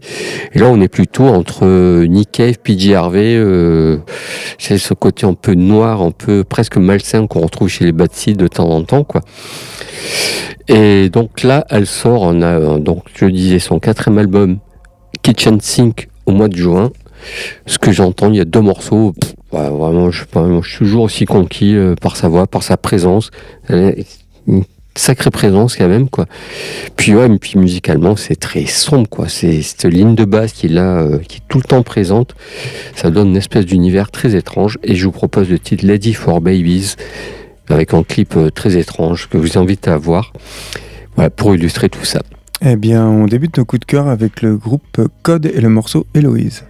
Et 0.53 0.59
là, 0.59 0.67
on 0.67 0.81
est 0.81 0.89
plutôt 0.89 1.25
entre 1.25 1.67
euh, 1.67 2.07
Nick 2.07 2.31
Cave, 2.31 2.59
PJ 2.59 2.93
Harvey. 2.93 3.35
Euh, 3.35 3.99
c'est 4.59 4.79
ce 4.79 4.95
côté 4.95 5.27
un 5.27 5.35
peu 5.35 5.55
noir, 5.55 6.01
un 6.01 6.13
peu 6.13 6.45
presque 6.45 6.77
malsain 6.77 7.27
qu'on 7.27 7.41
retrouve 7.41 7.69
chez 7.69 7.91
les 7.91 7.93
Seeds 8.13 8.35
de 8.35 8.47
temps 8.47 8.71
en 8.71 8.85
temps, 8.85 9.05
quoi. 9.05 9.23
Et 10.69 11.09
donc 11.11 11.43
là, 11.43 11.67
elle 11.71 11.87
sort, 11.87 12.23
on 12.23 12.41
a, 12.43 12.47
euh, 12.47 12.79
donc 12.79 13.05
je 13.15 13.27
disais, 13.27 13.59
son 13.59 13.81
quatrième 13.81 14.19
album, 14.19 14.59
Kitchen 15.23 15.61
Sink, 15.61 16.09
au 16.27 16.33
mois 16.33 16.49
de 16.49 16.57
juin. 16.57 16.93
Ce 17.67 17.79
que 17.79 17.91
j'entends, 17.91 18.31
il 18.31 18.37
y 18.37 18.41
a 18.41 18.45
deux 18.45 18.61
morceaux. 18.61 19.13
vraiment, 19.51 20.11
je, 20.11 20.25
suis 20.69 20.79
toujours 20.79 21.03
aussi 21.03 21.25
conquis 21.25 21.77
par 22.01 22.17
sa 22.17 22.29
voix, 22.29 22.47
par 22.47 22.63
sa 22.63 22.77
présence. 22.77 23.33
Sacrée 24.99 25.31
présence 25.31 25.77
quand 25.77 25.89
même, 25.89 26.09
quoi. 26.09 26.27
Puis 26.97 27.15
ouais, 27.15 27.29
puis 27.39 27.59
musicalement, 27.59 28.17
c'est 28.17 28.37
très 28.37 28.67
sombre, 28.67 29.09
quoi. 29.09 29.29
C'est 29.29 29.63
cette 29.63 29.85
ligne 29.85 30.15
de 30.15 30.25
basse 30.25 30.53
qui 30.53 30.67
est 30.67 30.71
là, 30.71 30.99
euh, 30.99 31.19
qui 31.19 31.39
est 31.39 31.43
tout 31.49 31.59
le 31.59 31.65
temps 31.65 31.83
présente. 31.83 32.35
Ça 32.95 33.11
donne 33.11 33.29
une 33.29 33.37
espèce 33.37 33.67
d'univers 33.67 34.11
très 34.11 34.35
étrange. 34.35 34.79
Et 34.83 34.95
je 34.95 35.05
vous 35.05 35.13
propose 35.13 35.49
le 35.49 35.59
titre 35.59 35.87
Lady 35.87 36.15
for 36.15 36.41
Babies 36.41 36.97
avec 37.69 37.95
un 37.95 38.03
clip 38.03 38.37
euh, 38.37 38.51
très 38.51 38.77
étrange 38.77 39.29
que 39.29 39.39
je 39.39 39.43
vous 39.43 39.59
invite 39.59 39.89
à 39.89 39.97
voir. 39.97 40.33
Pour 41.35 41.53
illustrer 41.53 41.89
tout 41.89 42.05
ça. 42.05 42.21
Eh 42.65 42.77
bien, 42.77 43.05
on 43.05 43.27
débute 43.27 43.59
nos 43.59 43.65
coups 43.65 43.81
de 43.81 43.87
cœur 43.87 44.07
avec 44.07 44.41
le 44.41 44.57
groupe 44.57 45.01
Code 45.25 45.47
et 45.47 45.61
le 45.61 45.69
morceau 45.69 46.07
Héloïse. 46.15 46.63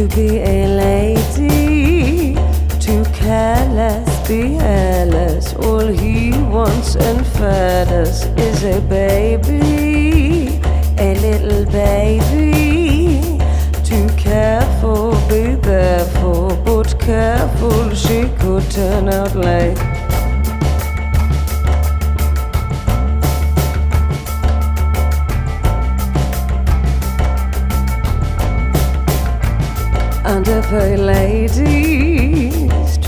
To 0.00 0.16
be 0.16 0.38
a 0.38 0.69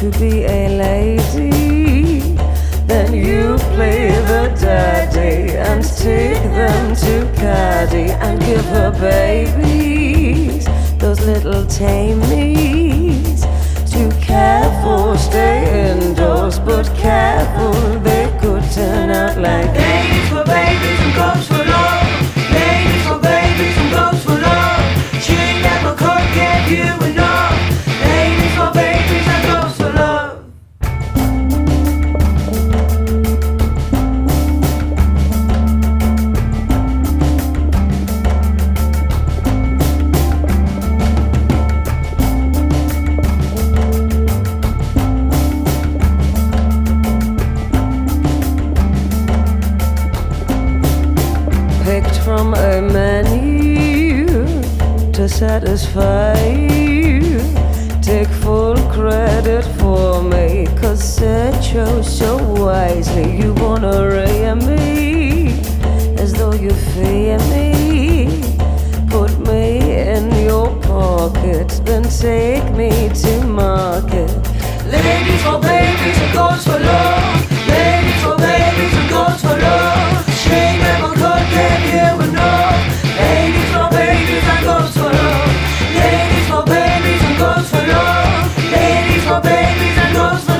to 0.02 0.18
be 0.18 0.42
a 0.42 0.68
lady. 0.68 2.18
Then 2.88 3.14
you 3.14 3.56
play 3.74 4.10
the 4.32 4.52
daddy 4.60 5.56
and 5.56 5.84
take 5.84 6.42
them 6.58 6.96
to 6.96 7.32
caddy 7.36 8.10
and 8.10 8.40
give 8.40 8.64
her 8.64 8.90
babies, 8.90 10.66
those 10.98 11.20
little 11.20 11.64
tamies. 11.66 12.91
From 52.34 52.54
a 52.54 52.80
menu 52.80 54.24
to 55.12 55.28
satisfy 55.28 56.42
you. 56.46 57.38
Take 58.00 58.28
full 58.42 58.76
credit 58.96 59.64
for 59.78 60.22
me, 60.22 60.66
cause 60.80 61.22
I 61.22 61.50
chose 61.60 62.08
so 62.20 62.38
wisely. 62.64 63.36
You 63.36 63.52
wanna 63.64 63.96
rear 64.08 64.54
me 64.54 65.60
as 66.22 66.32
though 66.32 66.54
you 66.54 66.70
fear 66.94 67.38
me. 67.54 68.40
Put 69.10 69.32
me 69.50 69.66
in 70.14 70.24
your 70.48 70.68
pocket, 70.80 71.68
then 71.84 72.04
take 72.04 72.66
me 72.80 73.10
to 73.22 73.32
market. 73.44 74.30
Ladies 74.96 75.42
for 75.44 75.58
babies 75.60 76.18
and 76.24 76.32
goes 76.32 76.64
for 76.64 76.80
love. 76.92 77.68
Ladies 77.68 78.20
for 78.24 78.36
babies 78.38 78.94
and 79.00 79.10
goes 79.10 79.40
for 79.42 79.58
love. 79.66 80.11
Ladies 89.32 89.44
for 89.44 89.48
babies 89.48 89.98
and 89.98 90.14
goes 90.14 90.51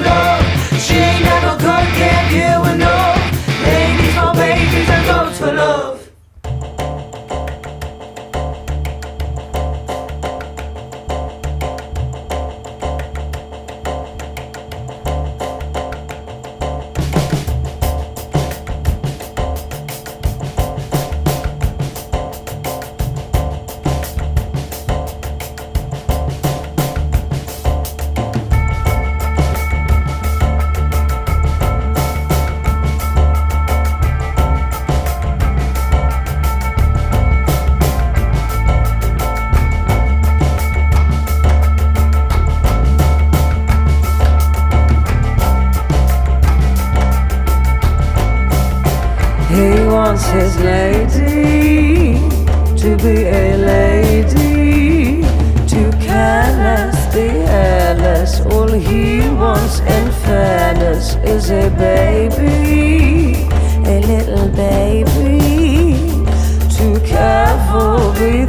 careful, 67.73 68.13
be 68.15 68.45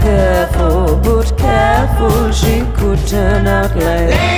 for, 0.53 0.99
but 1.01 1.37
careful, 1.37 2.31
she 2.31 2.61
could 2.75 2.99
turn 3.07 3.47
out 3.47 3.75
like. 3.75 4.32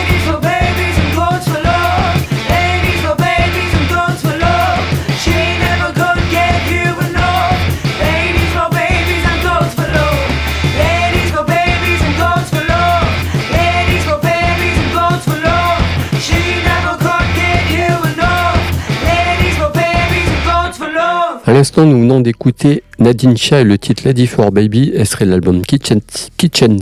À 21.47 21.53
l'instant, 21.53 21.85
nous 21.85 21.99
venons 21.99 22.21
d'écouter 22.21 22.81
Nadine 22.97 23.37
Shah 23.37 23.61
et 23.61 23.63
le 23.63 23.77
titre 23.77 24.01
Lady 24.05 24.25
for 24.25 24.51
Baby, 24.51 24.93
serait 25.05 25.25
l'album 25.25 25.61
Kitchen, 25.61 26.01
Kitchen 26.37 26.79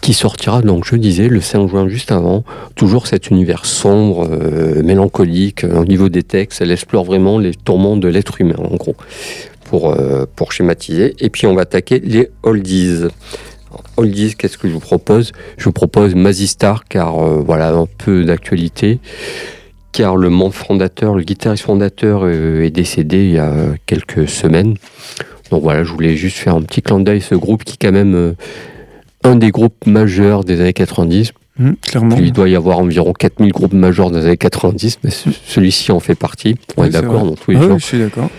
qui 0.00 0.14
sortira, 0.14 0.62
donc 0.62 0.86
je 0.86 0.96
disais, 0.96 1.28
le 1.28 1.42
5 1.42 1.68
juin 1.68 1.86
juste 1.86 2.10
avant. 2.10 2.42
Toujours 2.74 3.06
cet 3.06 3.28
univers 3.28 3.66
sombre, 3.66 4.26
euh, 4.32 4.82
mélancolique. 4.82 5.64
Au 5.64 5.84
niveau 5.84 6.08
des 6.08 6.22
textes, 6.22 6.62
elle 6.62 6.70
explore 6.70 7.04
vraiment 7.04 7.38
les 7.38 7.54
tourments 7.54 7.98
de 7.98 8.08
l'être 8.08 8.40
humain, 8.40 8.56
en 8.56 8.76
gros, 8.76 8.96
pour, 9.66 9.90
euh, 9.90 10.24
pour 10.34 10.52
schématiser. 10.52 11.14
Et 11.18 11.28
puis 11.28 11.46
on 11.46 11.54
va 11.54 11.62
attaquer 11.62 12.00
les 12.02 12.30
oldies. 12.42 13.08
Oldies, 13.98 14.36
qu'est-ce 14.38 14.56
que 14.56 14.68
je 14.68 14.72
vous 14.72 14.80
propose? 14.80 15.32
Je 15.58 15.64
vous 15.64 15.72
propose 15.72 16.14
Mazistar, 16.14 16.84
car 16.88 17.18
euh, 17.18 17.42
voilà, 17.44 17.72
un 17.72 17.86
peu 17.98 18.24
d'actualité 18.24 19.00
car 19.92 20.16
le 20.16 20.30
membre 20.30 20.54
fondateur, 20.54 21.14
le 21.14 21.22
guitariste 21.22 21.64
fondateur 21.64 22.22
euh, 22.24 22.62
est 22.64 22.70
décédé 22.70 23.24
il 23.24 23.32
y 23.32 23.38
a 23.38 23.52
quelques 23.86 24.28
semaines. 24.28 24.74
Donc 25.50 25.62
voilà, 25.62 25.82
je 25.84 25.92
voulais 25.92 26.16
juste 26.16 26.36
faire 26.38 26.54
un 26.54 26.62
petit 26.62 26.80
clin 26.82 27.00
d'œil 27.00 27.20
ce 27.20 27.34
groupe 27.34 27.64
qui 27.64 27.74
est 27.74 27.86
quand 27.86 27.92
même 27.92 28.14
euh, 28.14 28.32
un 29.24 29.36
des 29.36 29.50
groupes 29.50 29.86
majeurs 29.86 30.44
des 30.44 30.60
années 30.60 30.72
90. 30.72 31.32
Hum, 31.58 31.74
clairement. 31.76 32.16
Il 32.16 32.32
doit 32.32 32.48
y 32.48 32.56
avoir 32.56 32.78
environ 32.78 33.12
4000 33.12 33.52
groupes 33.52 33.72
majeurs 33.74 34.10
des 34.10 34.24
années 34.24 34.36
90, 34.36 34.98
mais 35.04 35.10
ce- 35.10 35.28
celui-ci 35.46 35.92
en 35.92 36.00
fait 36.00 36.14
partie. 36.14 36.54
On 36.76 36.82
Oui, 36.82 36.88
est 36.88 36.92
d'accord 36.92 37.24
dans 37.24 37.34
tous 37.34 37.50
les 37.50 37.56
Ah 37.58 37.66
oui, 37.66 37.74
je 37.78 37.84
suis 37.84 37.98
d'accord. 37.98 38.30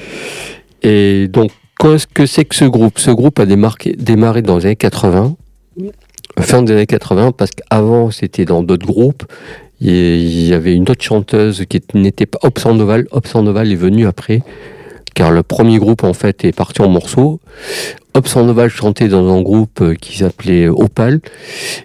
Et 0.81 1.27
donc, 1.27 1.51
qu'est-ce 1.79 2.07
que 2.07 2.25
c'est 2.25 2.45
que 2.45 2.55
ce 2.55 2.65
groupe? 2.65 2.97
Ce 2.97 3.11
groupe 3.11 3.39
a 3.39 3.45
démarqué- 3.45 3.95
démarré 3.95 4.41
dans 4.41 4.57
les 4.57 4.65
années 4.67 4.75
80, 4.75 5.35
fin 6.39 6.63
des 6.63 6.73
années 6.73 6.85
80, 6.87 7.31
parce 7.33 7.51
qu'avant 7.51 8.09
c'était 8.09 8.45
dans 8.45 8.63
d'autres 8.63 8.87
groupes. 8.87 9.23
Et 9.83 10.17
il 10.17 10.47
y 10.47 10.53
avait 10.53 10.75
une 10.75 10.89
autre 10.89 11.03
chanteuse 11.03 11.65
qui 11.67 11.81
n'était 11.95 12.27
pas 12.27 12.37
Hop 12.43 12.59
Sandoval. 12.59 13.07
Hop 13.11 13.25
Sandoval 13.25 13.71
est 13.71 13.75
venue 13.75 14.05
après, 14.05 14.43
car 15.15 15.31
le 15.31 15.41
premier 15.41 15.79
groupe 15.79 16.03
en 16.03 16.13
fait 16.13 16.45
est 16.45 16.51
parti 16.51 16.81
en 16.81 16.89
morceaux. 16.89 17.39
Hop 18.13 18.27
Sandoval 18.27 18.69
chantait 18.69 19.07
dans 19.07 19.33
un 19.33 19.41
groupe 19.41 19.81
euh, 19.81 19.95
qui 19.95 20.17
s'appelait 20.17 20.67
Opal, 20.67 21.21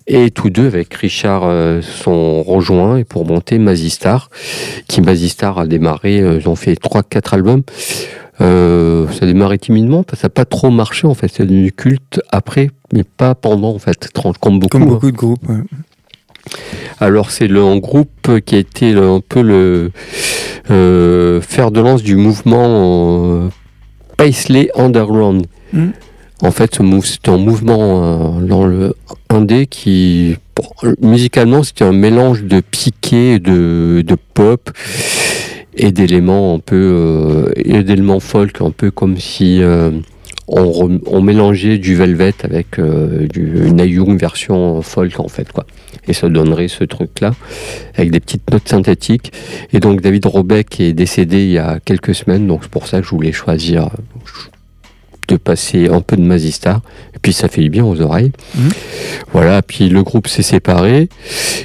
et 0.09 0.30
tous 0.32 0.51
deux 0.51 0.66
avec 0.66 0.92
Richard 0.92 1.44
euh, 1.44 1.80
sont 1.82 2.42
rejoints 2.42 3.03
pour 3.05 3.24
monter 3.24 3.59
Mazistar, 3.59 4.28
qui 4.88 5.01
Mazistar 5.01 5.59
a 5.59 5.66
démarré. 5.66 6.20
euh, 6.20 6.38
ils 6.40 6.49
ont 6.49 6.57
fait 6.57 6.74
3-4 6.74 7.34
albums. 7.34 7.62
Euh, 8.40 9.07
ça 9.12 9.24
a 9.24 9.26
démarré 9.26 9.59
timidement, 9.59 10.03
parce 10.03 10.18
que 10.18 10.22
ça 10.22 10.26
n'a 10.26 10.30
pas 10.34 10.44
trop 10.44 10.70
marché 10.70 11.07
en 11.07 11.14
fait. 11.14 11.28
C'est 11.32 11.47
devenu 11.47 11.72
culte 11.72 12.20
après, 12.30 12.70
mais 12.92 13.05
pas 13.05 13.34
pendant 13.34 13.70
en 13.70 13.78
fait, 13.78 14.11
comme 14.40 14.59
beaucoup. 14.59 14.68
Comme 14.68 14.82
hein. 14.82 14.86
beaucoup 14.86 15.11
de 15.12 15.16
groupes. 15.16 15.49
ouais. 15.49 15.57
Alors 17.01 17.30
c'est 17.30 17.49
le 17.49 17.62
un 17.62 17.76
groupe 17.78 18.40
qui 18.44 18.55
a 18.55 18.59
été 18.59 18.92
le- 18.92 19.09
un 19.09 19.20
peu 19.20 19.42
le 19.42 19.90
euh, 20.70 21.40
fer 21.40 21.70
de 21.70 21.80
lance 21.80 22.03
du 22.03 22.16
mouvement 22.16 22.64
euh, 23.44 23.49
Paisley 24.16 24.70
Underground. 24.74 25.47
Mm. 25.72 25.88
En 26.42 26.51
fait, 26.51 26.74
ce 26.74 26.82
mou- 26.82 27.03
c'était 27.03 27.30
un 27.30 27.38
mouvement 27.38 28.36
euh, 28.40 28.47
dans 28.47 28.66
le 28.66 28.94
indé 29.30 29.66
qui, 29.66 30.36
musicalement, 31.01 31.62
c'était 31.62 31.84
un 31.84 31.92
mélange 31.92 32.44
de 32.44 32.61
piqué, 32.61 33.38
de, 33.38 34.03
de 34.07 34.16
pop 34.34 34.70
et 35.76 35.92
d'éléments 35.92 36.55
un 36.55 36.59
peu, 36.59 37.53
et 37.57 37.82
d'éléments 37.82 38.20
folk, 38.20 38.61
un 38.61 38.70
peu 38.70 38.90
comme 38.90 39.16
si 39.18 39.61
on, 40.49 40.70
rem- 40.70 41.01
on 41.07 41.20
mélangeait 41.20 41.78
du 41.78 41.94
Velvet 41.97 42.34
avec 42.42 42.78
euh, 42.78 43.26
du, 43.26 43.66
une 43.66 43.80
Ayung 43.80 44.16
version 44.18 44.80
folk 44.82 45.18
en 45.20 45.28
fait 45.28 45.51
quoi. 45.53 45.66
Et 46.09 46.12
ça 46.12 46.28
donnerait 46.28 46.68
ce 46.68 46.84
truc-là 46.84 47.32
avec 47.97 48.11
des 48.12 48.20
petites 48.20 48.49
notes 48.53 48.68
synthétiques. 48.68 49.32
Et 49.72 49.80
donc 49.80 50.03
David 50.03 50.26
Robeck 50.26 50.78
est 50.80 50.92
décédé 50.92 51.44
il 51.44 51.51
y 51.53 51.59
a 51.59 51.80
quelques 51.84 52.14
semaines, 52.14 52.47
donc 52.47 52.61
c'est 52.62 52.70
pour 52.70 52.86
ça 52.86 52.99
que 53.01 53.05
je 53.05 53.11
voulais 53.11 53.32
choisir 53.32 53.86
euh, 53.86 53.88
de 55.28 55.36
passer 55.36 55.88
un 55.88 56.01
peu 56.01 56.16
de 56.16 56.22
Mazistar. 56.22 56.80
Et 57.16 57.18
puis 57.20 57.32
ça 57.32 57.49
fait 57.49 57.61
du 57.61 57.68
bien 57.70 57.84
aux 57.84 58.01
oreilles. 58.01 58.30
Mhm. 58.55 58.68
Voilà, 59.32 59.61
puis 59.62 59.88
le 59.88 60.05
groupe 60.05 60.28
s'est 60.28 60.42
séparé. 60.42 61.09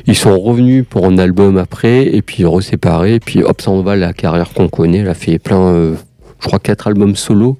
Ils 0.07 0.15
sont 0.15 0.39
revenus 0.39 0.84
pour 0.89 1.05
un 1.05 1.19
album 1.19 1.57
après, 1.57 2.07
et 2.07 2.23
puis 2.23 2.43
reséparés. 2.43 3.15
Et 3.15 3.19
puis 3.19 3.43
hop, 3.43 3.61
ça 3.61 3.69
en 3.69 3.82
va 3.84 3.95
la 3.95 4.13
carrière 4.13 4.51
qu'on 4.53 4.67
connaît. 4.67 4.99
Elle 4.99 5.09
a 5.09 5.13
fait 5.13 5.38
plein, 5.38 5.61
euh, 5.61 5.93
je 6.41 6.47
crois, 6.47 6.59
quatre 6.59 6.87
albums 6.87 7.15
solo, 7.15 7.57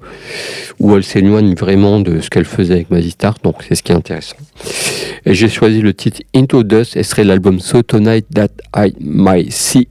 où 0.80 0.96
elle 0.96 1.04
s'éloigne 1.04 1.54
vraiment 1.54 2.00
de 2.00 2.20
ce 2.20 2.28
qu'elle 2.28 2.44
faisait 2.44 2.74
avec 2.74 2.90
Mazistar. 2.90 3.36
Donc 3.42 3.56
c'est 3.66 3.74
ce 3.74 3.82
qui 3.82 3.92
est 3.92 3.94
intéressant. 3.94 4.36
J'ai 5.24 5.48
choisi 5.48 5.80
le 5.80 5.94
titre 5.94 6.20
Into 6.34 6.64
Dust, 6.64 6.96
et 6.96 7.02
serait 7.04 7.24
l'album 7.24 7.60
So 7.60 7.82
Tonight 7.82 8.26
That 8.34 8.48
I 8.76 8.92
Might 9.00 9.52
See 9.52 9.88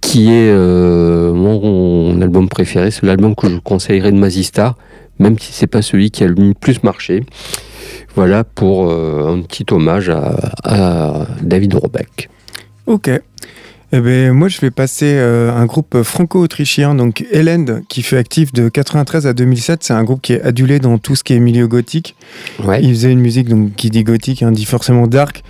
qui 0.00 0.30
est 0.30 0.50
euh, 0.50 1.32
mon, 1.34 2.20
album 2.22 2.48
préféré. 2.48 2.90
C'est 2.90 3.04
l'album 3.04 3.34
que 3.34 3.48
je 3.48 3.58
conseillerais 3.58 4.12
de 4.12 4.16
Mazistar, 4.16 4.76
même 5.18 5.38
si 5.38 5.52
c'est 5.52 5.66
pas 5.66 5.82
celui 5.82 6.10
qui 6.10 6.24
a 6.24 6.26
le 6.26 6.54
plus 6.54 6.82
marché. 6.82 7.22
Voilà 8.14 8.42
pour 8.42 8.90
euh, 8.90 9.28
un 9.28 9.42
petit 9.42 9.66
hommage 9.70 10.08
à, 10.08 10.34
à 10.64 11.26
David 11.42 11.74
Robeck. 11.74 12.30
Ok. 12.86 13.10
Eh 13.92 13.98
ben, 14.00 14.32
moi, 14.32 14.46
je 14.46 14.60
vais 14.60 14.70
passer 14.70 15.14
euh, 15.16 15.52
un 15.52 15.66
groupe 15.66 16.02
franco-autrichien, 16.02 16.94
donc 16.94 17.26
Elend, 17.32 17.80
qui 17.88 18.02
fait 18.02 18.18
actif 18.18 18.52
de 18.52 18.68
93 18.68 19.26
à 19.26 19.32
2007. 19.32 19.82
C'est 19.82 19.92
un 19.92 20.04
groupe 20.04 20.20
qui 20.20 20.34
est 20.34 20.42
adulé 20.42 20.78
dans 20.78 20.98
tout 20.98 21.16
ce 21.16 21.24
qui 21.24 21.32
est 21.32 21.40
milieu 21.40 21.66
gothique. 21.66 22.14
Ouais. 22.62 22.80
Il 22.84 22.90
faisait 22.90 23.10
une 23.10 23.18
musique, 23.18 23.48
donc 23.48 23.74
qui 23.74 23.90
dit 23.90 24.04
gothique, 24.04 24.44
hein, 24.44 24.52
dit 24.52 24.64
forcément 24.64 25.08
dark, 25.08 25.42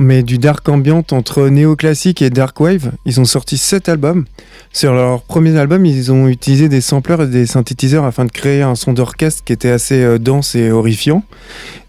mais 0.00 0.22
du 0.22 0.38
dark 0.38 0.68
ambient 0.68 1.04
entre 1.10 1.48
néoclassique 1.48 2.22
et 2.22 2.30
dark 2.30 2.60
wave. 2.60 2.92
Ils 3.04 3.20
ont 3.20 3.24
sorti 3.24 3.58
sept 3.58 3.88
albums. 3.88 4.26
Sur 4.76 4.92
leur 4.92 5.22
premier 5.22 5.56
album, 5.56 5.86
ils 5.86 6.12
ont 6.12 6.28
utilisé 6.28 6.68
des 6.68 6.82
sampleurs 6.82 7.22
et 7.22 7.26
des 7.28 7.46
synthétiseurs 7.46 8.04
afin 8.04 8.26
de 8.26 8.30
créer 8.30 8.60
un 8.60 8.74
son 8.74 8.92
d'orchestre 8.92 9.42
qui 9.42 9.54
était 9.54 9.70
assez 9.70 10.02
euh, 10.02 10.18
dense 10.18 10.54
et 10.54 10.70
horrifiant. 10.70 11.22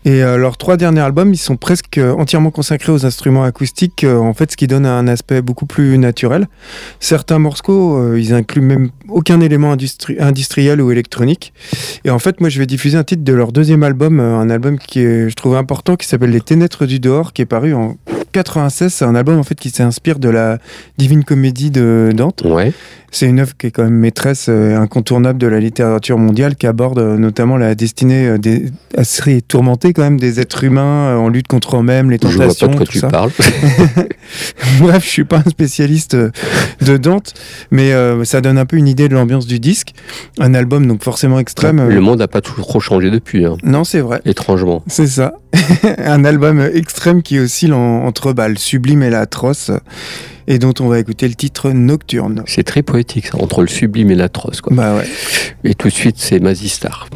Et 0.06 0.24
euh, 0.24 0.38
leurs 0.38 0.56
trois 0.56 0.78
derniers 0.78 1.02
albums, 1.02 1.34
ils 1.34 1.38
sont 1.38 1.58
presque 1.58 1.98
euh, 1.98 2.14
entièrement 2.14 2.50
consacrés 2.50 2.94
aux 2.94 3.06
instruments 3.06 3.44
acoustiques, 3.44 4.06
en 4.06 4.34
fait, 4.34 4.52
ce 4.54 4.56
qui 4.56 4.68
donne 4.68 4.86
un 4.86 5.06
aspect 5.10 5.42
beaucoup 5.42 5.66
plus 5.66 5.98
naturel. 5.98 6.48
Certains 7.02 7.40
morceaux, 7.40 8.16
ils 8.16 8.34
incluent 8.34 8.62
même 8.62 8.92
aucun 9.10 9.42
élément 9.42 9.76
industri- 9.76 10.16
industriel 10.22 10.80
ou 10.82 10.90
électronique. 10.90 11.52
Et 12.06 12.10
en 12.10 12.20
fait, 12.20 12.40
moi, 12.40 12.48
je 12.48 12.58
vais 12.58 12.68
diffuser 12.68 12.98
un 12.98 13.04
titre 13.04 13.26
de 13.26 13.34
leur 13.34 13.52
deuxième 13.52 13.84
album, 13.84 14.22
un 14.22 14.50
album 14.50 14.80
qui 14.80 15.02
est, 15.02 15.28
je 15.28 15.36
trouve 15.36 15.58
important, 15.58 15.98
qui 15.98 16.08
s'appelle 16.08 16.32
Les 16.32 16.40
Ténèbres 16.40 16.86
du 16.86 17.02
dehors, 17.02 17.34
qui 17.34 17.42
est 17.42 17.46
paru 17.46 17.74
en 17.74 17.98
96. 18.44 18.94
C'est 18.94 19.06
un 19.06 19.16
album 19.16 19.38
en 19.40 19.44
fait 19.44 19.56
qui 19.56 19.70
s'inspire 19.70 20.20
de 20.20 20.30
la 20.30 20.60
Divine 20.98 21.24
Comédie 21.24 21.72
de 21.72 22.12
Dante. 22.14 22.44
Ouais. 22.46 22.72
C'est 23.10 23.26
une 23.26 23.40
œuvre 23.40 23.56
qui 23.58 23.68
est 23.68 23.72
quand 23.72 23.84
même 23.86 23.94
maîtresse 23.94 24.48
euh, 24.50 24.78
incontournable 24.78 25.40
de 25.40 25.48
la 25.48 25.60
littérature 25.62 26.18
mondiale, 26.18 26.56
qui 26.58 26.68
aborde 26.68 27.00
euh, 27.00 27.18
notamment 27.18 27.56
la 27.56 27.74
destinée 27.74 28.28
euh, 28.28 28.38
des, 28.38 28.66
assez 28.98 29.42
tourmentée 29.42 29.94
quand 29.94 30.02
même 30.04 30.20
des 30.20 30.42
êtres 30.42 30.66
humains 30.66 31.16
en 31.18 31.30
lutte 31.30 31.48
contre 31.48 31.78
eux-mêmes, 31.78 32.12
les 32.12 32.18
Je 32.22 32.28
vois 32.28 32.48
pas 32.48 32.54
tentations, 32.54 32.68
de 32.68 32.76
quoi 32.76 32.86
tout 32.86 32.92
tu 32.92 33.00
ça. 33.00 33.08
parles. 33.08 33.32
Bref, 34.82 35.04
je 35.06 35.10
suis 35.10 35.24
pas 35.24 35.38
un 35.46 35.50
spécialiste 35.50 36.16
de 36.16 36.98
Dante, 36.98 37.34
mais 37.72 37.94
euh, 37.94 38.24
ça 38.26 38.42
donne 38.42 38.58
un 38.58 38.66
peu 38.66 38.76
une 38.76 38.88
idée 38.90 39.08
de 39.08 39.14
l'ambiance 39.16 39.48
du 39.48 39.60
disque. 39.60 39.94
Un 40.40 40.54
album 40.54 40.86
donc 40.86 41.02
forcément 41.04 41.40
extrême. 41.40 41.88
Le 41.88 42.02
monde 42.02 42.20
n'a 42.20 42.28
pas 42.28 42.42
trop 42.42 42.80
changé 42.82 43.10
depuis, 43.10 43.46
hein, 43.46 43.56
Non, 43.64 43.86
c'est 43.86 44.02
vrai. 44.02 44.22
étrangement. 44.26 44.84
C'est 44.88 45.08
ça. 45.08 45.34
un 46.06 46.26
album 46.26 46.60
extrême 46.74 47.22
qui 47.24 47.40
oscille 47.40 47.74
en- 47.74 48.04
entre 48.06 48.27
sublime 48.58 49.04
et 49.04 49.10
l'atroce, 49.10 49.72
et 50.48 50.60
dont 50.60 50.74
on 50.80 50.88
va 50.88 51.00
écouter 51.00 51.28
le 51.28 51.36
titre 51.36 51.72
Nocturne. 51.72 52.44
C'est 52.46 52.64
très 52.64 52.84
poétique, 52.84 53.28
ça, 53.28 53.38
entre 53.42 53.62
le 53.62 53.68
sublime 53.68 54.12
et 54.12 54.16
l'atroce. 54.16 54.62
quoi. 54.62 54.76
Bah 54.76 54.96
ouais. 54.96 55.08
Et 55.64 55.76
tout 55.76 55.88
de 55.88 55.94
suite, 55.94 56.16
c'est 56.18 56.40
Mazistar. 56.40 57.08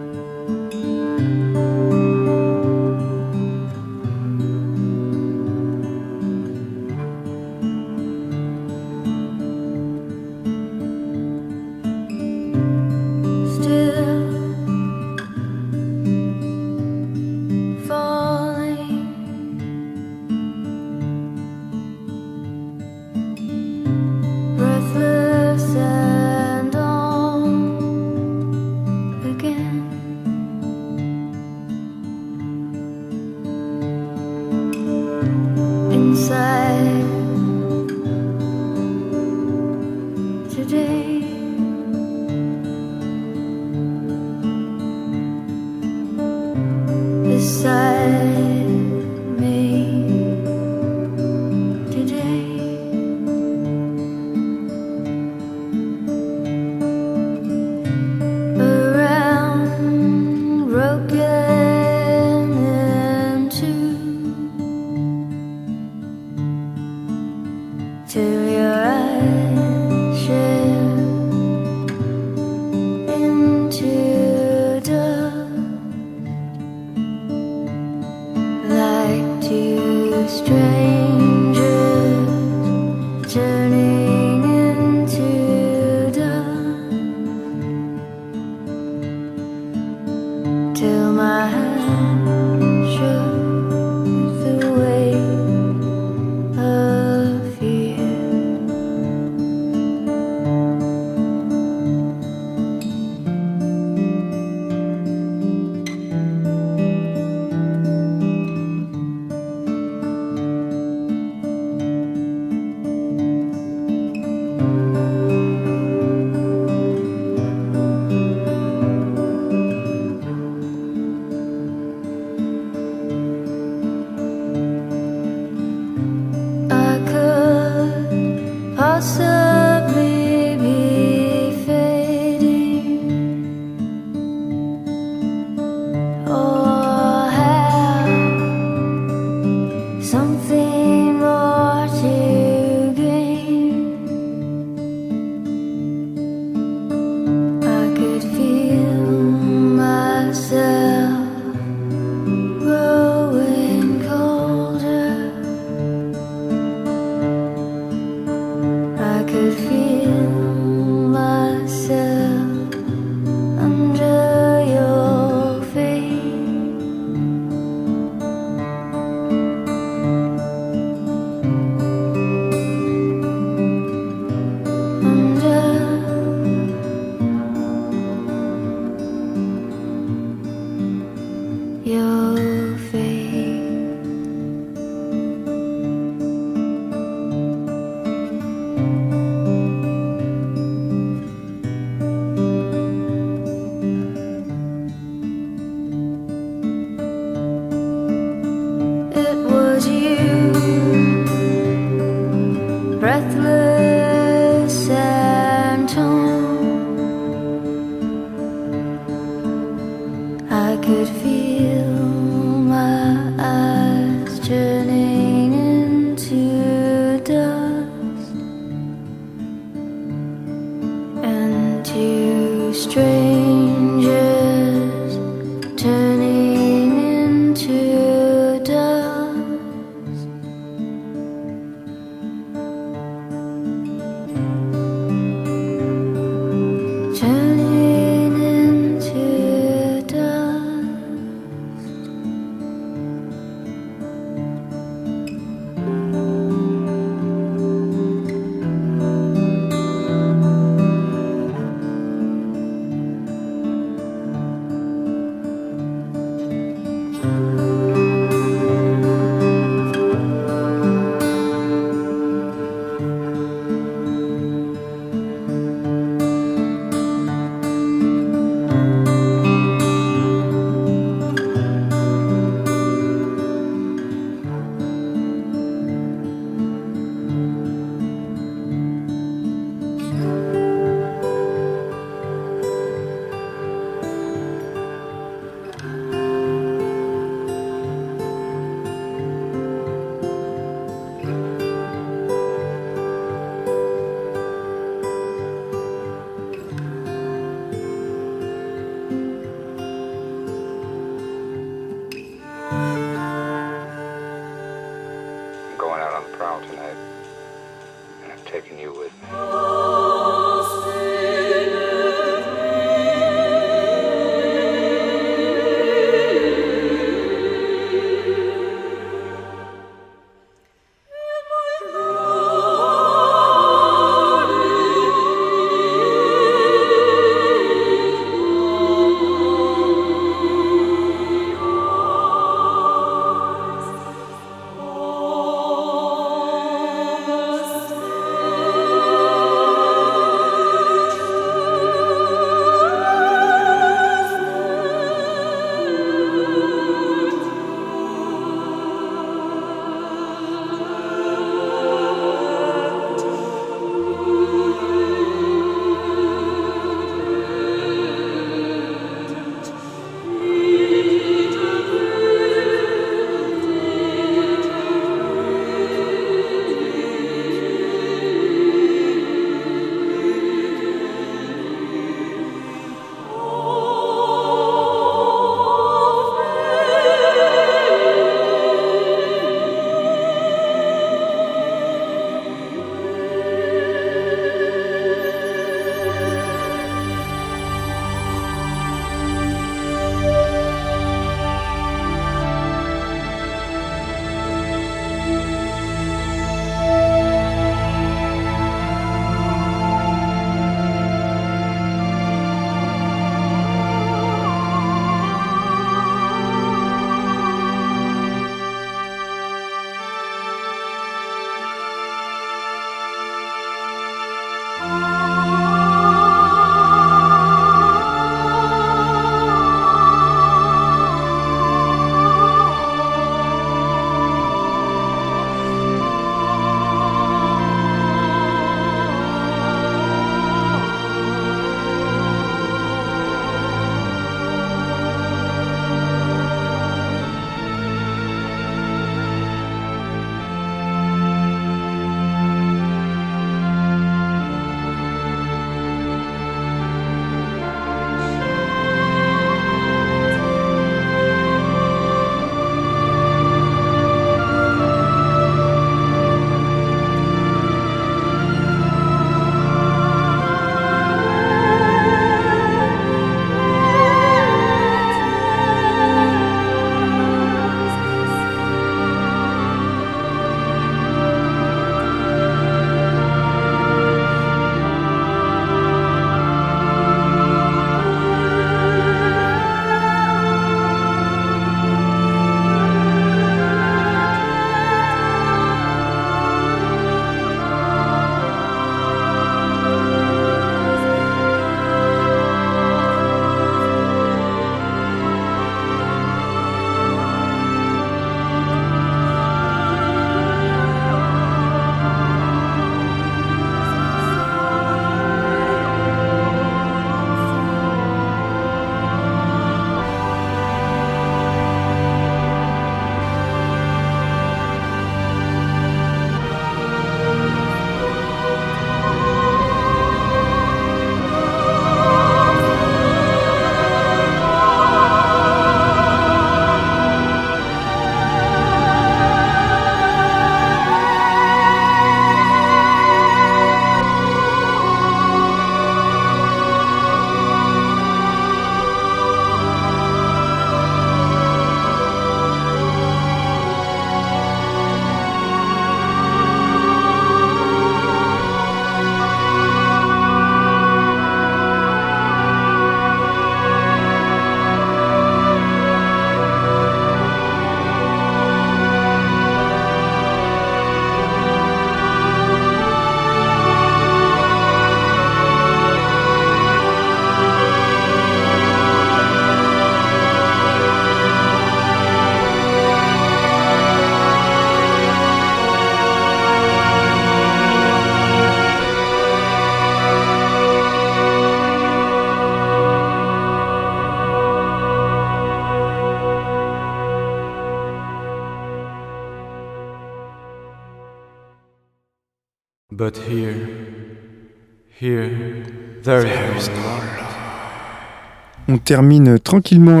Termine 598.86 599.38
tranquillement 599.40 600.00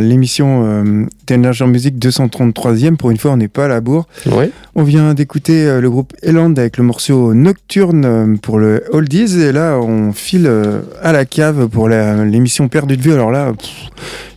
l'émission 0.00 0.62
euh, 0.64 1.06
en 1.60 1.66
musique 1.66 1.98
233e. 1.98 2.96
Pour 2.96 3.10
une 3.10 3.18
fois, 3.18 3.32
on 3.32 3.36
n'est 3.36 3.48
pas 3.48 3.66
à 3.66 3.68
la 3.68 3.80
bourre. 3.80 4.06
On 4.78 4.82
vient 4.82 5.14
d'écouter 5.14 5.66
euh, 5.66 5.80
le 5.80 5.88
groupe 5.88 6.12
Eland 6.22 6.52
avec 6.56 6.76
le 6.76 6.84
morceau 6.84 7.32
Nocturne 7.32 8.04
euh, 8.04 8.36
pour 8.36 8.58
le 8.58 8.84
Oldies. 8.92 9.40
Et 9.40 9.50
là, 9.50 9.78
on 9.80 10.12
file 10.12 10.46
euh, 10.46 10.80
à 11.02 11.12
la 11.12 11.24
cave 11.24 11.68
pour 11.68 11.88
l'émission 11.88 12.68
Perdu 12.68 12.98
de 12.98 13.02
vue. 13.02 13.14
Alors 13.14 13.30
là, 13.30 13.54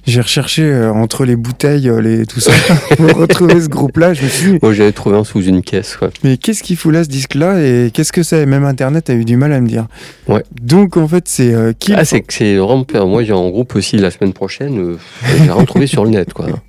j'ai 0.07 0.21
recherché 0.21 0.73
entre 0.95 1.25
les 1.25 1.35
bouteilles, 1.35 1.91
les, 2.01 2.25
tout 2.25 2.39
ça, 2.39 2.53
pour 2.97 3.17
retrouver 3.17 3.59
ce 3.59 3.67
groupe-là. 3.67 4.13
Je 4.13 4.23
me 4.23 4.29
suis 4.29 4.51
dit, 4.53 4.59
Moi, 4.63 4.73
j'avais 4.73 4.93
trouvé 4.93 5.17
un 5.17 5.25
sous 5.25 5.41
une 5.43 5.61
caisse, 5.61 5.97
quoi. 5.97 6.09
mais 6.23 6.37
qu'est-ce 6.37 6.63
qu'il 6.63 6.77
fout 6.77 6.93
là, 6.93 7.03
ce 7.03 7.09
disque-là? 7.09 7.59
Et 7.61 7.91
qu'est-ce 7.93 8.13
que 8.13 8.23
c'est? 8.23 8.45
Même 8.45 8.63
Internet 8.63 9.09
a 9.09 9.13
eu 9.15 9.25
du 9.25 9.35
mal 9.35 9.51
à 9.51 9.59
me 9.59 9.67
dire. 9.67 9.87
Ouais. 10.29 10.43
Donc, 10.61 10.95
en 10.95 11.07
fait, 11.09 11.27
c'est 11.27 11.53
euh, 11.53 11.73
Kill 11.77 11.95
Ah, 11.97 12.05
c'est 12.05 12.21
que 12.21 12.33
c'est 12.33 12.55
vraiment. 12.55 12.85
Moi, 13.05 13.23
j'ai 13.25 13.33
un 13.33 13.49
groupe 13.49 13.75
aussi 13.75 13.97
la 13.97 14.09
semaine 14.09 14.31
prochaine. 14.31 14.79
euh, 14.79 14.97
j'ai 15.43 15.51
rien 15.51 15.65
trouvé 15.65 15.85
sur 15.85 16.05
le 16.05 16.11
net, 16.11 16.31
quoi. 16.33 16.47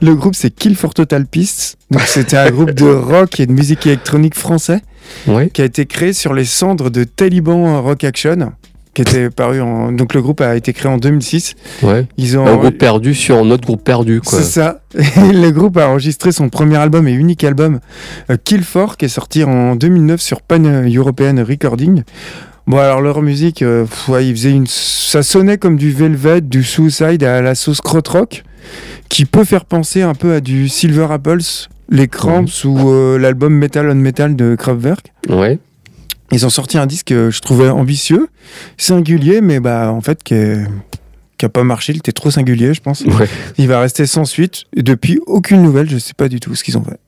Le 0.00 0.14
groupe, 0.14 0.34
c'est 0.34 0.50
Kill 0.50 0.76
for 0.76 0.94
Total 0.94 1.26
Peace. 1.26 1.76
Donc, 1.90 2.02
c'était 2.02 2.36
un 2.36 2.50
groupe 2.50 2.72
de 2.72 2.86
rock 2.88 3.40
et 3.40 3.46
de 3.46 3.52
musique 3.52 3.86
électronique 3.86 4.34
français 4.34 4.80
qui 5.52 5.62
a 5.62 5.64
été 5.64 5.86
créé 5.86 6.12
sur 6.12 6.32
les 6.34 6.44
cendres 6.44 6.90
de 6.90 7.04
Taliban 7.04 7.82
Rock 7.82 8.04
Action, 8.04 8.52
qui 8.94 9.02
était 9.02 9.30
paru 9.30 9.60
en. 9.60 9.92
Donc, 9.92 10.14
le 10.14 10.22
groupe 10.22 10.40
a 10.40 10.56
été 10.56 10.72
créé 10.72 10.90
en 10.90 10.98
2006. 10.98 11.54
Ouais. 11.82 12.06
Ils 12.16 12.38
ont. 12.38 12.46
Un 12.46 12.56
groupe 12.56 12.78
perdu 12.78 13.14
sur 13.14 13.38
un 13.38 13.50
autre 13.50 13.66
groupe 13.66 13.84
perdu, 13.84 14.20
quoi. 14.20 14.38
C'est 14.38 14.44
ça. 14.44 14.80
Et 14.96 15.32
le 15.32 15.50
groupe 15.50 15.76
a 15.76 15.88
enregistré 15.88 16.32
son 16.32 16.48
premier 16.48 16.76
album 16.76 17.06
et 17.08 17.12
unique 17.12 17.44
album, 17.44 17.80
euh, 18.30 18.36
Kill 18.42 18.62
For, 18.62 18.96
qui 18.96 19.06
est 19.06 19.08
sorti 19.08 19.44
en 19.44 19.76
2009 19.76 20.20
sur 20.20 20.40
Pan 20.40 20.60
European 20.60 21.44
Recording. 21.46 22.02
Bon, 22.66 22.78
alors 22.78 23.00
leur 23.00 23.22
musique, 23.22 23.62
euh, 23.62 23.86
ouais, 24.08 24.26
ils 24.26 24.36
faisaient 24.36 24.52
une... 24.52 24.66
ça 24.68 25.24
sonnait 25.24 25.58
comme 25.58 25.76
du 25.76 25.90
Velvet, 25.90 26.40
du 26.42 26.62
Suicide 26.62 27.24
à 27.24 27.42
la 27.42 27.56
sauce 27.56 27.80
crotte-rock, 27.80 28.44
qui 29.08 29.24
peut 29.24 29.44
faire 29.44 29.64
penser 29.64 30.02
un 30.02 30.14
peu 30.14 30.32
à 30.34 30.40
du 30.40 30.68
Silver 30.68 31.06
Apples, 31.10 31.40
les 31.90 32.08
Cramps 32.08 32.64
ou 32.64 32.90
euh, 32.90 33.18
l'album 33.18 33.54
Metal 33.54 33.88
on 33.88 33.94
Metal 33.94 34.34
de 34.36 34.54
Kraftwerk. 34.54 35.12
Ouais. 35.28 35.58
Ils 36.30 36.46
ont 36.46 36.50
sorti 36.50 36.78
un 36.78 36.86
disque 36.86 37.08
que 37.08 37.30
je 37.30 37.40
trouvais 37.40 37.68
ambitieux, 37.68 38.28
singulier, 38.78 39.40
mais 39.40 39.60
bah 39.60 39.92
en 39.92 40.00
fait 40.00 40.22
qui 40.22 40.34
est- 40.34 40.64
qui 41.38 41.44
a 41.44 41.48
pas 41.48 41.64
marché. 41.64 41.92
Il 41.92 41.98
était 41.98 42.12
trop 42.12 42.30
singulier, 42.30 42.72
je 42.72 42.80
pense. 42.80 43.00
Ouais. 43.02 43.28
Il 43.58 43.66
va 43.68 43.80
rester 43.80 44.06
sans 44.06 44.24
suite. 44.24 44.62
Et 44.76 44.82
depuis, 44.82 45.18
aucune 45.26 45.60
nouvelle. 45.60 45.90
Je 45.90 45.98
sais 45.98 46.14
pas 46.16 46.28
du 46.28 46.38
tout 46.38 46.54
ce 46.54 46.62
qu'ils 46.62 46.78
ont 46.78 46.84
fait. 46.84 46.98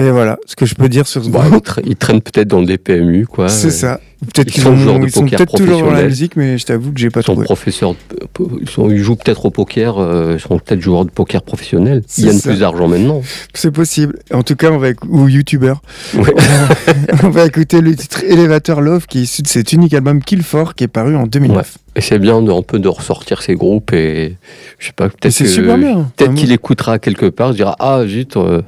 Et 0.00 0.10
voilà 0.10 0.38
ce 0.46 0.54
que 0.56 0.64
je 0.64 0.74
peux 0.76 0.88
dire 0.88 1.06
sur 1.08 1.24
ce 1.24 1.28
Bah, 1.28 1.44
groupe. 1.48 1.66
ils, 1.66 1.70
tra- 1.70 1.82
ils 1.86 1.96
traînent 1.96 2.20
peut-être 2.22 2.48
dans 2.48 2.62
des 2.62 2.78
PMU, 2.78 3.26
quoi. 3.26 3.48
C'est 3.48 3.70
ça. 3.70 4.00
Peut-être 4.32 4.48
ils 4.48 4.52
qu'ils 4.52 4.62
sont 4.62 4.70
ont- 4.72 4.76
joueurs 4.76 4.98
de 4.98 5.04
ils 5.06 5.10
sont 5.10 5.20
poker 5.22 5.36
peut-être 5.38 5.56
toujours 5.56 5.82
dans 5.82 5.90
la 5.92 6.04
musique, 6.04 6.36
mais 6.36 6.58
je 6.58 6.64
t'avoue 6.66 6.92
que 6.92 6.98
j'ai 7.00 7.10
pas 7.10 7.20
Ils 7.20 7.24
sont 7.24 7.32
trouvé. 7.32 7.44
professeurs, 7.44 7.92
de- 7.94 8.46
ils, 8.62 8.68
sont- 8.68 8.90
ils 8.90 8.98
jouent 8.98 9.16
peut-être 9.16 9.44
au 9.46 9.50
poker, 9.50 9.98
euh, 9.98 10.34
ils 10.36 10.40
sont 10.40 10.58
peut-être 10.58 10.80
joueurs 10.80 11.04
de 11.04 11.10
poker 11.10 11.42
professionnels. 11.42 12.02
Ils 12.18 12.26
gagnent 12.26 12.40
plus 12.40 12.58
d'argent 12.60 12.88
maintenant. 12.88 13.22
C'est 13.54 13.70
possible. 13.70 14.18
En 14.32 14.42
tout 14.42 14.56
cas, 14.56 14.70
on 14.70 14.78
va 14.78 14.88
ou 15.08 15.28
youtubeur. 15.28 15.82
Ouais. 16.14 16.34
on 17.22 17.28
va 17.30 17.46
écouter 17.46 17.80
le 17.80 17.94
titre 17.94 18.22
Elevator 18.24 18.80
Love 18.80 19.06
qui 19.06 19.18
est 19.18 19.22
issu 19.22 19.42
de 19.42 19.48
cet 19.48 19.72
unique 19.72 19.94
album 19.94 20.22
Kill 20.22 20.42
For 20.42 20.74
qui 20.74 20.84
est 20.84 20.88
paru 20.88 21.16
en 21.16 21.26
2009. 21.26 21.78
Et 21.96 22.00
c'est 22.00 22.18
bien 22.18 22.42
de, 22.42 22.50
un 22.50 22.62
peu 22.62 22.78
de 22.78 22.88
ressortir 22.88 23.40
ces 23.42 23.54
groupes 23.54 23.92
et 23.92 24.36
je 24.78 24.86
sais 24.86 24.92
pas, 24.92 25.08
peut-être 25.08 25.36
que- 25.38 25.46
super 25.46 25.78
bien. 25.78 26.10
Peut-être 26.16 26.34
qu'il 26.34 26.50
écoutera 26.52 26.98
quelque 26.98 27.26
part, 27.26 27.50
il 27.50 27.56
dira 27.56 27.76
ah 27.78 28.02
zut. 28.06 28.36
euh, 28.36 28.62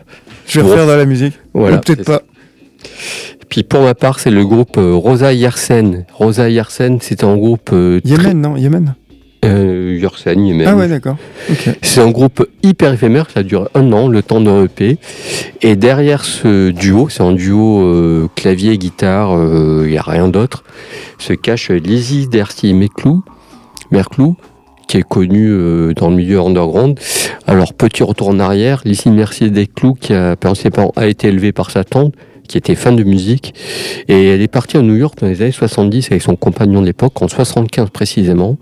Je 0.47 0.61
vais 0.61 0.67
refaire 0.69 0.87
dans 0.87 0.97
la 0.97 1.05
musique. 1.07 1.35
Voilà, 1.55 1.79
Ou 1.79 1.81
peut-être 1.81 2.05
pas. 2.05 2.23
Puis 3.49 3.63
pour 3.63 3.83
ma 3.83 3.95
part, 3.95 4.19
c'est 4.21 4.31
le 4.31 4.45
groupe 4.45 4.77
euh, 4.79 4.95
Rosa 4.95 5.33
Yersen. 5.33 6.05
Rosa 6.13 6.49
Yersen, 6.51 6.99
c'était 7.01 7.25
un 7.25 7.37
groupe 7.37 7.71
euh, 7.73 8.01
très- 8.01 8.11
Yémen, 8.11 8.41
non? 8.41 8.57
Yémen 8.57 8.95
euh, 9.45 9.97
Yersen, 10.01 10.45
Yémen. 10.45 10.67
Ah 10.67 10.75
ouais, 10.75 10.89
d'accord. 10.89 11.17
C'est 11.83 12.01
un 12.01 12.11
groupe 12.11 12.49
hyper 12.65 12.93
éphémère, 12.95 13.29
ça 13.33 13.43
dure 13.45 13.69
un 13.75 13.93
an, 13.93 14.09
le 14.09 14.23
temps 14.23 14.41
d'un 14.41 14.65
EP. 14.65 14.99
Et 15.63 15.77
derrière 15.77 16.25
ce 16.25 16.71
duo, 16.71 17.09
c'est 17.09 17.23
un 17.23 17.33
duo 17.33 17.81
euh, 17.83 18.29
clavier-guitare, 18.35 19.31
il 19.85 19.89
n'y 19.91 19.99
a 19.99 20.03
rien 20.03 20.27
d'autre, 20.29 20.65
se 21.19 21.33
cache 21.33 21.71
Lizzie 21.71 22.27
Dercy 22.29 22.75
Merclou, 22.75 23.23
Merclou, 23.93 24.37
qui 24.89 24.97
est 24.97 25.09
connue 25.09 25.51
euh, 25.51 25.93
dans 25.95 26.11
le 26.11 26.17
milieu 26.17 26.41
underground. 26.41 26.99
Alors, 27.47 27.73
petit 27.73 28.03
retour 28.03 28.29
en 28.29 28.41
arrière, 28.41 28.83
Lizzie 28.85 29.11
Mercier 29.11 29.51
Desclous, 29.51 29.95
qui 29.95 30.13
a, 30.13 30.35
a 30.97 31.07
été 31.07 31.29
élevée 31.29 31.53
par 31.53 31.71
sa 31.71 31.85
tante, 31.85 32.15
qui 32.47 32.57
était 32.59 32.75
fan 32.75 32.97
de 32.97 33.05
musique. 33.05 33.55
Et 34.09 34.29
elle 34.29 34.41
est 34.43 34.49
partie 34.49 34.77
à 34.77 34.83
New 34.83 34.97
York 34.97 35.19
dans 35.21 35.27
les 35.27 35.43
années 35.43 35.53
70 35.53 36.09
avec 36.11 36.23
son 36.23 36.37
compagnon 36.37 36.81
de 36.81 36.87
l'époque, 36.87 37.21
en 37.23 37.29
75 37.29 37.91
précisément. 37.91 38.57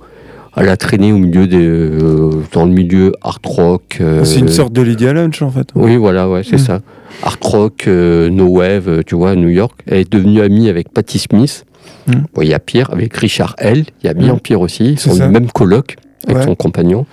Elle 0.56 0.68
a 0.68 0.76
traîné 0.76 1.12
au 1.12 1.18
milieu 1.18 1.48
des, 1.48 1.56
euh, 1.66 2.30
dans 2.52 2.64
le 2.64 2.70
milieu 2.70 3.12
art 3.22 3.40
rock. 3.44 3.98
euh, 4.00 4.24
C'est 4.24 4.38
une 4.38 4.48
sorte 4.48 4.72
de 4.72 4.82
Lydia 4.82 5.12
Lunch 5.12 5.42
en 5.42 5.50
fait. 5.50 5.66
oui, 5.74 5.96
voilà, 5.96 6.28
ouais, 6.28 6.42
c'est 6.48 6.58
ça. 6.58 6.80
Art 7.24 7.38
rock, 7.42 7.84
euh, 7.88 8.30
no 8.30 8.44
wave, 8.46 9.02
tu 9.04 9.16
vois, 9.16 9.30
à 9.30 9.34
New 9.34 9.48
York. 9.48 9.80
Elle 9.88 9.98
est 10.00 10.12
devenue 10.12 10.40
amie 10.42 10.68
avec 10.68 10.90
Patti 10.92 11.18
Smith. 11.18 11.64
Mm. 12.06 12.12
Bon, 12.34 12.42
il 12.42 12.48
y 12.48 12.54
a 12.54 12.60
pire, 12.60 12.90
avec 12.92 13.16
Richard 13.16 13.56
L. 13.58 13.84
Il 14.02 14.06
y 14.06 14.08
a 14.10 14.14
bien 14.14 14.34
Mm. 14.34 14.40
pire 14.40 14.60
aussi. 14.60 14.92
Ils 14.92 14.98
sont 15.00 15.14
du 15.14 15.22
même 15.28 15.50
coloc 15.50 15.96
avec 16.26 16.38
Ouais. 16.38 16.44
son 16.44 16.54
compagnon. 16.54 17.04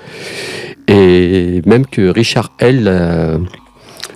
Et 0.88 1.62
même 1.66 1.86
que 1.88 2.10
Richard 2.10 2.52
L. 2.60 2.88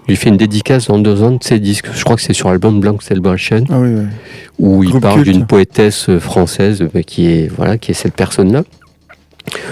lui 0.08 0.16
fait 0.16 0.30
une 0.30 0.38
dédicace 0.38 0.88
dans 0.88 1.00
deux 1.00 1.24
ans 1.24 1.32
de 1.32 1.44
ses 1.44 1.60
disques. 1.60 1.88
Je 1.94 2.04
crois 2.04 2.16
que 2.16 2.22
c'est 2.22 2.34
sur 2.34 2.50
l'album 2.50 2.80
Blank 2.80 3.02
Celebration 3.02 3.64
Ah 3.70 3.80
oui, 3.80 3.96
ouais. 3.96 4.06
où 4.60 4.84
il 4.84 4.90
Groupe 4.90 5.02
parle 5.02 5.24
d'une 5.24 5.46
poétesse 5.46 6.10
française 6.20 6.82
euh, 6.96 7.02
qui 7.02 7.28
est 7.28 7.48
voilà 7.56 7.78
qui 7.78 7.92
est 7.92 7.96
cette 7.96 8.16
personne-là. 8.16 8.64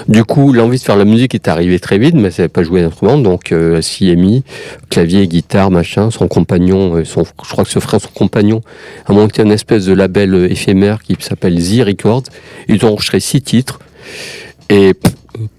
Du 0.07 0.23
coup, 0.23 0.53
l'envie 0.53 0.77
de 0.77 0.83
faire 0.83 0.95
la 0.95 1.05
musique 1.05 1.33
est 1.33 1.47
arrivée 1.47 1.79
très 1.79 1.97
vite, 1.97 2.13
mais 2.13 2.25
elle 2.25 2.33
savait 2.33 2.47
pas 2.47 2.63
jouer 2.63 2.81
d'instrument, 2.81 3.17
donc 3.17 3.51
euh, 3.51 3.81
s'y 3.81 4.09
est 4.11 4.15
mis, 4.15 4.43
clavier, 4.89 5.27
guitare, 5.27 5.71
machin. 5.71 6.11
Son 6.11 6.27
compagnon, 6.27 6.95
euh, 6.97 7.05
son, 7.05 7.23
je 7.23 7.49
crois 7.51 7.63
que 7.63 7.71
ce 7.71 7.79
frère, 7.79 7.99
son 7.99 8.09
compagnon, 8.09 8.61
a 9.07 9.13
monté 9.13 9.41
un 9.41 9.49
espèce 9.49 9.85
de 9.85 9.93
label 9.93 10.33
euh, 10.35 10.51
éphémère 10.51 11.01
qui 11.01 11.15
s'appelle 11.19 11.59
Z 11.59 11.81
Records. 11.81 12.23
Ils 12.67 12.85
ont 12.85 12.89
enregistré 12.89 13.19
six 13.19 13.41
titres 13.41 13.79
et 14.69 14.93
pff, 14.93 15.13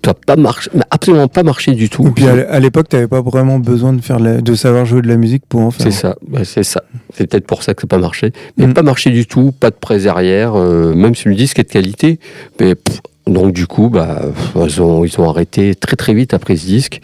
ça 0.04 0.10
a 0.12 0.14
pas 0.14 0.36
marché, 0.36 0.70
absolument 0.90 1.28
pas 1.28 1.42
marché 1.42 1.72
du 1.72 1.88
tout. 1.88 2.06
Et 2.06 2.10
puis 2.10 2.26
à 2.28 2.60
l'époque, 2.60 2.88
t'avais 2.88 3.08
pas 3.08 3.20
vraiment 3.22 3.58
besoin 3.58 3.92
de 3.92 4.00
faire 4.00 4.18
la- 4.18 4.40
de 4.40 4.54
savoir 4.54 4.84
jouer 4.86 5.02
de 5.02 5.08
la 5.08 5.16
musique 5.16 5.42
pour 5.48 5.60
en 5.62 5.70
faire. 5.70 5.86
C'est 5.86 5.90
ça, 5.98 6.16
bah, 6.28 6.40
c'est 6.44 6.62
ça. 6.64 6.82
C'est 7.14 7.26
peut-être 7.26 7.46
pour 7.46 7.62
ça 7.62 7.74
que 7.74 7.82
ça 7.82 7.86
n'a 7.86 7.88
pas 7.96 7.98
marché. 7.98 8.32
Mais 8.56 8.66
Mm. 8.66 8.74
pas 8.74 8.82
marché 8.82 9.10
du 9.10 9.26
tout, 9.26 9.52
pas 9.52 9.70
de 9.70 9.76
près 9.80 10.06
arrière, 10.06 10.52
euh, 10.54 10.94
même 10.94 11.14
si 11.14 11.28
le 11.28 11.34
disque 11.34 11.58
est 11.58 11.64
de 11.64 11.68
qualité. 11.68 12.18
Mais 12.60 12.74
pff, 12.74 13.00
donc 13.26 13.52
du 13.52 13.66
coup, 13.66 13.88
bah, 13.88 14.22
ils, 14.56 14.82
ont, 14.82 15.04
ils 15.04 15.20
ont 15.20 15.28
arrêté 15.28 15.74
très 15.74 15.96
très 15.96 16.14
vite 16.14 16.34
après 16.34 16.56
ce 16.56 16.66
disque. 16.66 17.00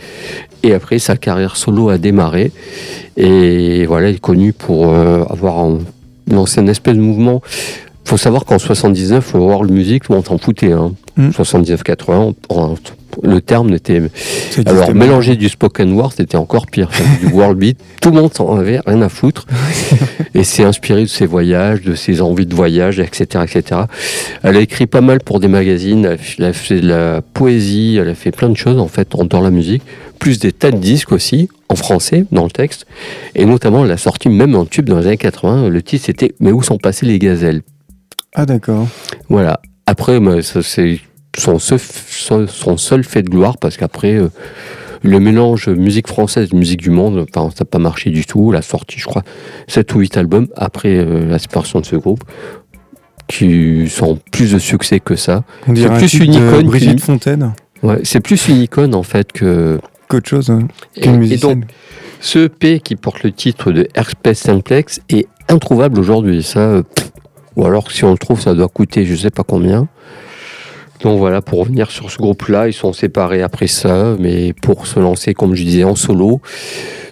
Et 0.63 0.75
après, 0.75 0.99
sa 0.99 1.17
carrière 1.17 1.57
solo 1.57 1.89
a 1.89 1.97
démarré. 1.99 2.53
Et 3.17 3.87
voilà, 3.87 4.11
il 4.11 4.17
est 4.17 4.21
connu 4.21 4.53
pour 4.53 4.89
euh, 4.93 5.25
avoir 5.31 5.59
un- 5.61 5.79
lancé 6.31 6.61
une 6.61 6.69
espèce 6.69 6.95
de 6.97 7.01
mouvement. 7.01 7.41
Faut 8.11 8.17
savoir 8.17 8.45
qu'en 8.45 8.59
79, 8.59 9.35
le 9.35 9.41
World 9.41 9.71
Music, 9.71 10.11
monde 10.11 10.27
s'en 10.27 10.37
foutait. 10.37 10.73
Hein. 10.73 10.93
Mm. 11.17 11.29
79-80, 11.31 12.35
on- 12.49 12.75
le 13.25 13.41
terme 13.41 13.71
n'était... 13.71 14.01
Alors, 14.67 14.95
mélanger 14.95 15.35
du 15.37 15.49
spoken 15.49 15.93
word, 15.95 16.13
c'était 16.17 16.37
encore 16.37 16.67
pire. 16.67 16.89
Du 17.21 17.27
world 17.33 17.59
beat, 17.59 17.79
tout 18.01 18.11
le 18.11 18.21
monde 18.21 18.33
s'en 18.33 18.57
avait 18.57 18.81
rien 18.87 19.03
à 19.03 19.09
foutre. 19.09 19.47
et 20.35 20.45
c'est 20.45 20.63
inspiré 20.65 21.03
de 21.03 21.07
ses 21.09 21.27
voyages, 21.27 21.83
de 21.83 21.95
ses 21.97 22.21
envies 22.21 22.47
de 22.47 22.55
voyage, 22.55 22.99
etc., 23.01 23.45
etc. 23.45 23.83
Elle 24.45 24.57
a 24.57 24.61
écrit 24.61 24.87
pas 24.87 25.01
mal 25.01 25.21
pour 25.21 25.39
des 25.41 25.49
magazines, 25.49 26.17
elle 26.39 26.45
a 26.45 26.53
fait- 26.53 26.81
de 26.81 26.89
la 26.89 27.21
poésie, 27.23 27.97
elle 28.01 28.09
a 28.09 28.15
fait 28.15 28.31
plein 28.33 28.49
de 28.49 28.57
choses, 28.57 28.79
en 28.79 28.89
fait, 28.89 29.15
en- 29.15 29.25
dans 29.25 29.41
la 29.41 29.51
musique. 29.51 29.83
Plus 30.21 30.39
des 30.39 30.53
tas 30.53 30.71
de 30.71 30.79
disques 30.79 31.13
aussi, 31.13 31.49
en 31.69 31.75
français, 31.77 32.25
dans 32.33 32.45
le 32.45 32.51
texte. 32.51 32.87
Et 33.35 33.45
notamment, 33.45 33.85
elle 33.85 33.91
a 33.93 33.97
sorti 33.97 34.29
même 34.29 34.55
un 34.55 34.67
tube 34.67 34.89
dans 34.89 34.99
les 34.99 35.07
années 35.07 35.17
80. 35.17 35.69
Le 35.69 35.83
titre, 35.83 36.07
c'était 36.07 36.33
Mais 36.41 36.53
où 36.53 36.63
sont 36.63 36.79
passées 36.79 37.07
les 37.07 37.19
gazelles? 37.19 37.63
Ah 38.35 38.47
d'accord. 38.47 38.87
voilà. 39.29 39.61
Après, 39.87 40.21
bah, 40.21 40.37
c'est 40.43 41.01
son 41.37 41.59
seul, 41.59 41.79
son- 41.81 42.47
son 42.47 42.77
seul 42.77 43.03
fait 43.05 43.23
de 43.23 43.29
gloire 43.31 43.59
parce 43.59 43.77
qu'après, 43.77 44.15
euh, 44.15 44.29
le 45.03 45.19
mélange 45.19 45.69
musique 45.69 46.07
française 46.07 46.49
et 46.53 46.57
musique 46.57 46.81
du 46.81 46.91
monde, 46.91 47.27
enfin, 47.35 47.51
ça 47.51 47.65
n'a 47.65 47.65
pas 47.67 47.79
marché 47.79 48.11
du 48.11 48.25
tout. 48.27 48.51
Elle 48.53 48.59
a 48.59 48.63
sorti, 48.63 48.99
je 48.99 49.07
crois, 49.07 49.23
7 49.67 49.95
ou 49.95 50.01
8 50.01 50.17
albums 50.17 50.47
après 50.57 50.95
euh, 50.97 51.25
la 51.27 51.39
séparation 51.39 51.81
de 51.81 51.87
ce 51.87 51.97
groupe 51.97 52.23
qui 53.29 53.89
sont 53.89 54.19
plus 54.33 54.53
de 54.53 54.59
succès 54.59 55.01
que 55.01 55.17
ça. 55.17 55.45
C'est 55.67 55.89
plus 55.89 56.15
une 56.15 56.35
icône 56.35 56.67
Brigitte 56.67 57.01
Fontaine. 57.01 57.53
Ouais, 57.83 58.01
c'est 58.03 58.21
plus 58.21 58.49
une 58.49 58.61
icône 58.63 58.95
en 58.95 59.03
fait 59.03 59.33
que. 59.33 59.81
Qu'autre 60.09 60.29
chose. 60.29 60.51
hein, 60.51 60.67
Et, 60.97 61.37
donc, 61.37 61.65
ce 62.21 62.41
EP 62.47 62.81
qui 62.81 62.97
porte 62.97 63.23
le 63.23 63.31
titre 63.31 63.71
de 63.71 63.87
Airspace 63.95 64.39
Simplex 64.41 65.01
est 65.09 65.29
introuvable 65.49 66.01
aujourd'hui. 66.01 66.43
Ça, 66.43 66.59
euh, 66.61 66.83
pff, 66.83 67.11
ou 67.57 67.67
alors 67.67 67.91
si 67.91 68.05
on 68.05 68.13
le 68.13 68.19
trouve, 68.19 68.41
ça 68.41 68.55
doit 68.55 68.69
coûter 68.69 69.05
je 69.05 69.15
sais 69.15 69.31
pas 69.31 69.43
combien. 69.43 69.89
Donc 71.03 71.19
voilà, 71.19 71.41
pour 71.41 71.61
revenir 71.61 71.91
sur 71.91 72.11
ce 72.11 72.19
groupe-là, 72.19 72.69
ils 72.69 72.75
sont 72.75 72.93
séparés 72.93 73.41
après 73.43 73.67
ça, 73.69 74.17
mais 74.19 74.53
pour 74.53 74.87
se 74.87 75.01
lancer, 75.01 75.33
comme 75.33 75.55
je 75.55 75.65
disais, 75.65 75.85
en 75.85 75.95
solo. 75.95 76.41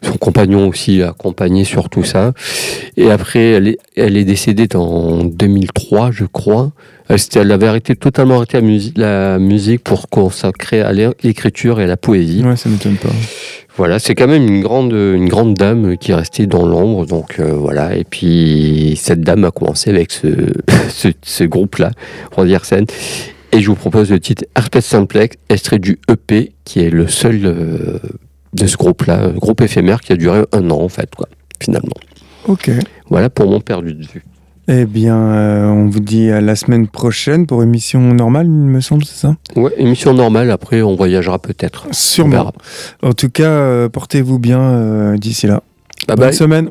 Son 0.03 0.13
compagnon 0.19 0.69
aussi 0.69 1.03
a 1.03 1.09
accompagné 1.11 1.65
sur 1.65 1.89
tout 1.89 2.05
ça. 2.05 2.33
Et 2.97 3.11
après, 3.11 3.41
elle 3.53 3.69
est, 3.69 3.79
elle 3.97 4.17
est 4.17 4.25
décédée 4.25 4.69
en 4.77 5.25
2003, 5.25 6.11
je 6.13 6.25
crois. 6.25 6.71
Elle, 7.09 7.19
s'était- 7.19 7.41
elle 7.41 7.51
avait 7.51 7.67
arrêté, 7.67 7.97
totalement 7.97 8.37
arrêté 8.37 8.59
la, 8.61 8.67
musi- 8.67 8.93
la 8.97 9.39
musique 9.39 9.83
pour 9.83 10.09
consacrer 10.09 10.83
à 10.83 10.93
l'é- 10.93 11.09
l'écriture 11.23 11.81
et 11.81 11.85
à 11.85 11.87
la 11.87 11.97
poésie. 11.97 12.45
Ouais, 12.45 12.57
ça 12.57 12.69
m'étonne 12.69 12.97
pas. 12.97 13.09
Voilà, 13.79 13.99
c'est 13.99 14.15
quand 14.15 14.29
même 14.29 14.47
une 14.47 14.61
grande, 14.61 14.93
une 14.93 15.29
grande 15.29 15.55
dame 15.55 15.97
qui 15.97 16.11
est 16.11 16.15
restée 16.15 16.47
dans 16.47 16.67
l'ombre. 16.67 17.07
Donc 17.07 17.41
euh, 17.41 17.53
voilà, 17.55 17.97
et 17.97 18.05
puis 18.05 18.95
cette 19.01 19.23
dame 19.23 19.45
a 19.45 19.51
commencé 19.51 19.89
avec 19.91 20.13
ce, 20.13 20.27
ce, 20.91 21.09
ce 21.23 21.45
groupe-là, 21.45 21.91
Randy 22.37 22.55
Arsène. 22.55 22.85
Et 23.53 23.61
je 23.61 23.69
vous 23.69 23.77
propose 23.77 24.11
le 24.11 24.21
titre 24.21 24.45
Herpes 24.55 24.81
Simplex, 24.81 25.37
extrait 25.49 25.79
du 25.79 25.99
EP, 26.11 26.53
qui 26.65 26.81
est 26.81 26.91
le 26.91 27.09
seul 27.09 27.41
euh, 27.45 27.99
de 28.53 28.67
ce 28.67 28.77
groupe-là, 28.77 29.31
groupe 29.31 29.61
éphémère 29.63 30.01
qui 30.01 30.13
a 30.13 30.17
duré 30.17 30.43
un 30.53 30.71
an 30.71 30.81
en 30.83 30.89
fait, 30.89 31.15
quoi, 31.15 31.29
finalement. 31.63 31.95
Ok. 32.47 32.71
Voilà 33.09 33.31
pour 33.31 33.49
mon 33.51 33.61
perdu 33.61 33.95
de 33.95 34.07
vue. 34.07 34.23
Eh 34.71 34.85
bien, 34.85 35.17
euh, 35.17 35.67
on 35.69 35.87
vous 35.89 36.01
dit 36.01 36.31
à 36.31 36.43
la 36.43 36.55
semaine 36.55 36.89
prochaine 36.89 37.47
pour 37.47 37.63
émission 37.63 38.01
normale, 38.13 38.45
il 38.47 38.53
me 38.53 38.81
semble, 38.83 39.05
c'est 39.05 39.17
ça? 39.19 39.35
Ouais, 39.57 39.73
émission 39.79 40.13
normale, 40.13 40.51
après 40.51 40.83
on 40.83 40.95
voyagera 40.95 41.39
peut-être. 41.39 41.87
Sûrement. 41.93 42.53
En 43.03 43.13
tout 43.15 43.31
cas, 43.31 43.45
euh, 43.49 43.89
portez-vous 43.89 44.39
bien 44.39 45.15
d'ici 45.17 45.47
là. 45.47 45.63
Bye 46.07 46.17
Bonne 46.17 46.27
bye. 46.29 46.35
semaine. 46.35 46.71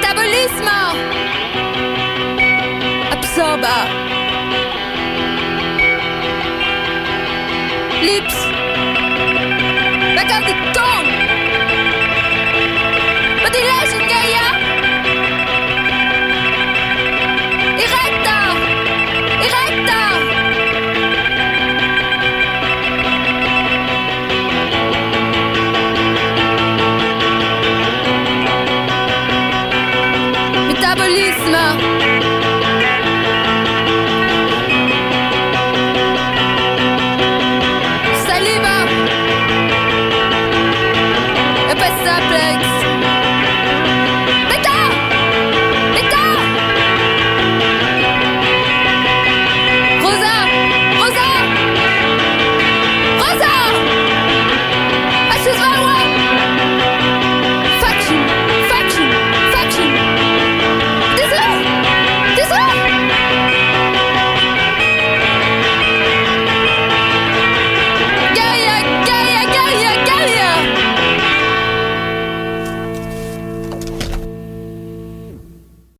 Métabolisme. 0.00 0.80
Absorba. 3.12 3.76
Lips. 8.00 8.38
Back 10.16 10.30
of 10.36 10.42
the 10.48 10.54
tongue. 10.72 11.10
Ventilation 13.42 14.02
guerilla. 14.08 14.48
Erecta. 17.84 18.38
Erecta. 19.46 20.29
up. 31.70 31.99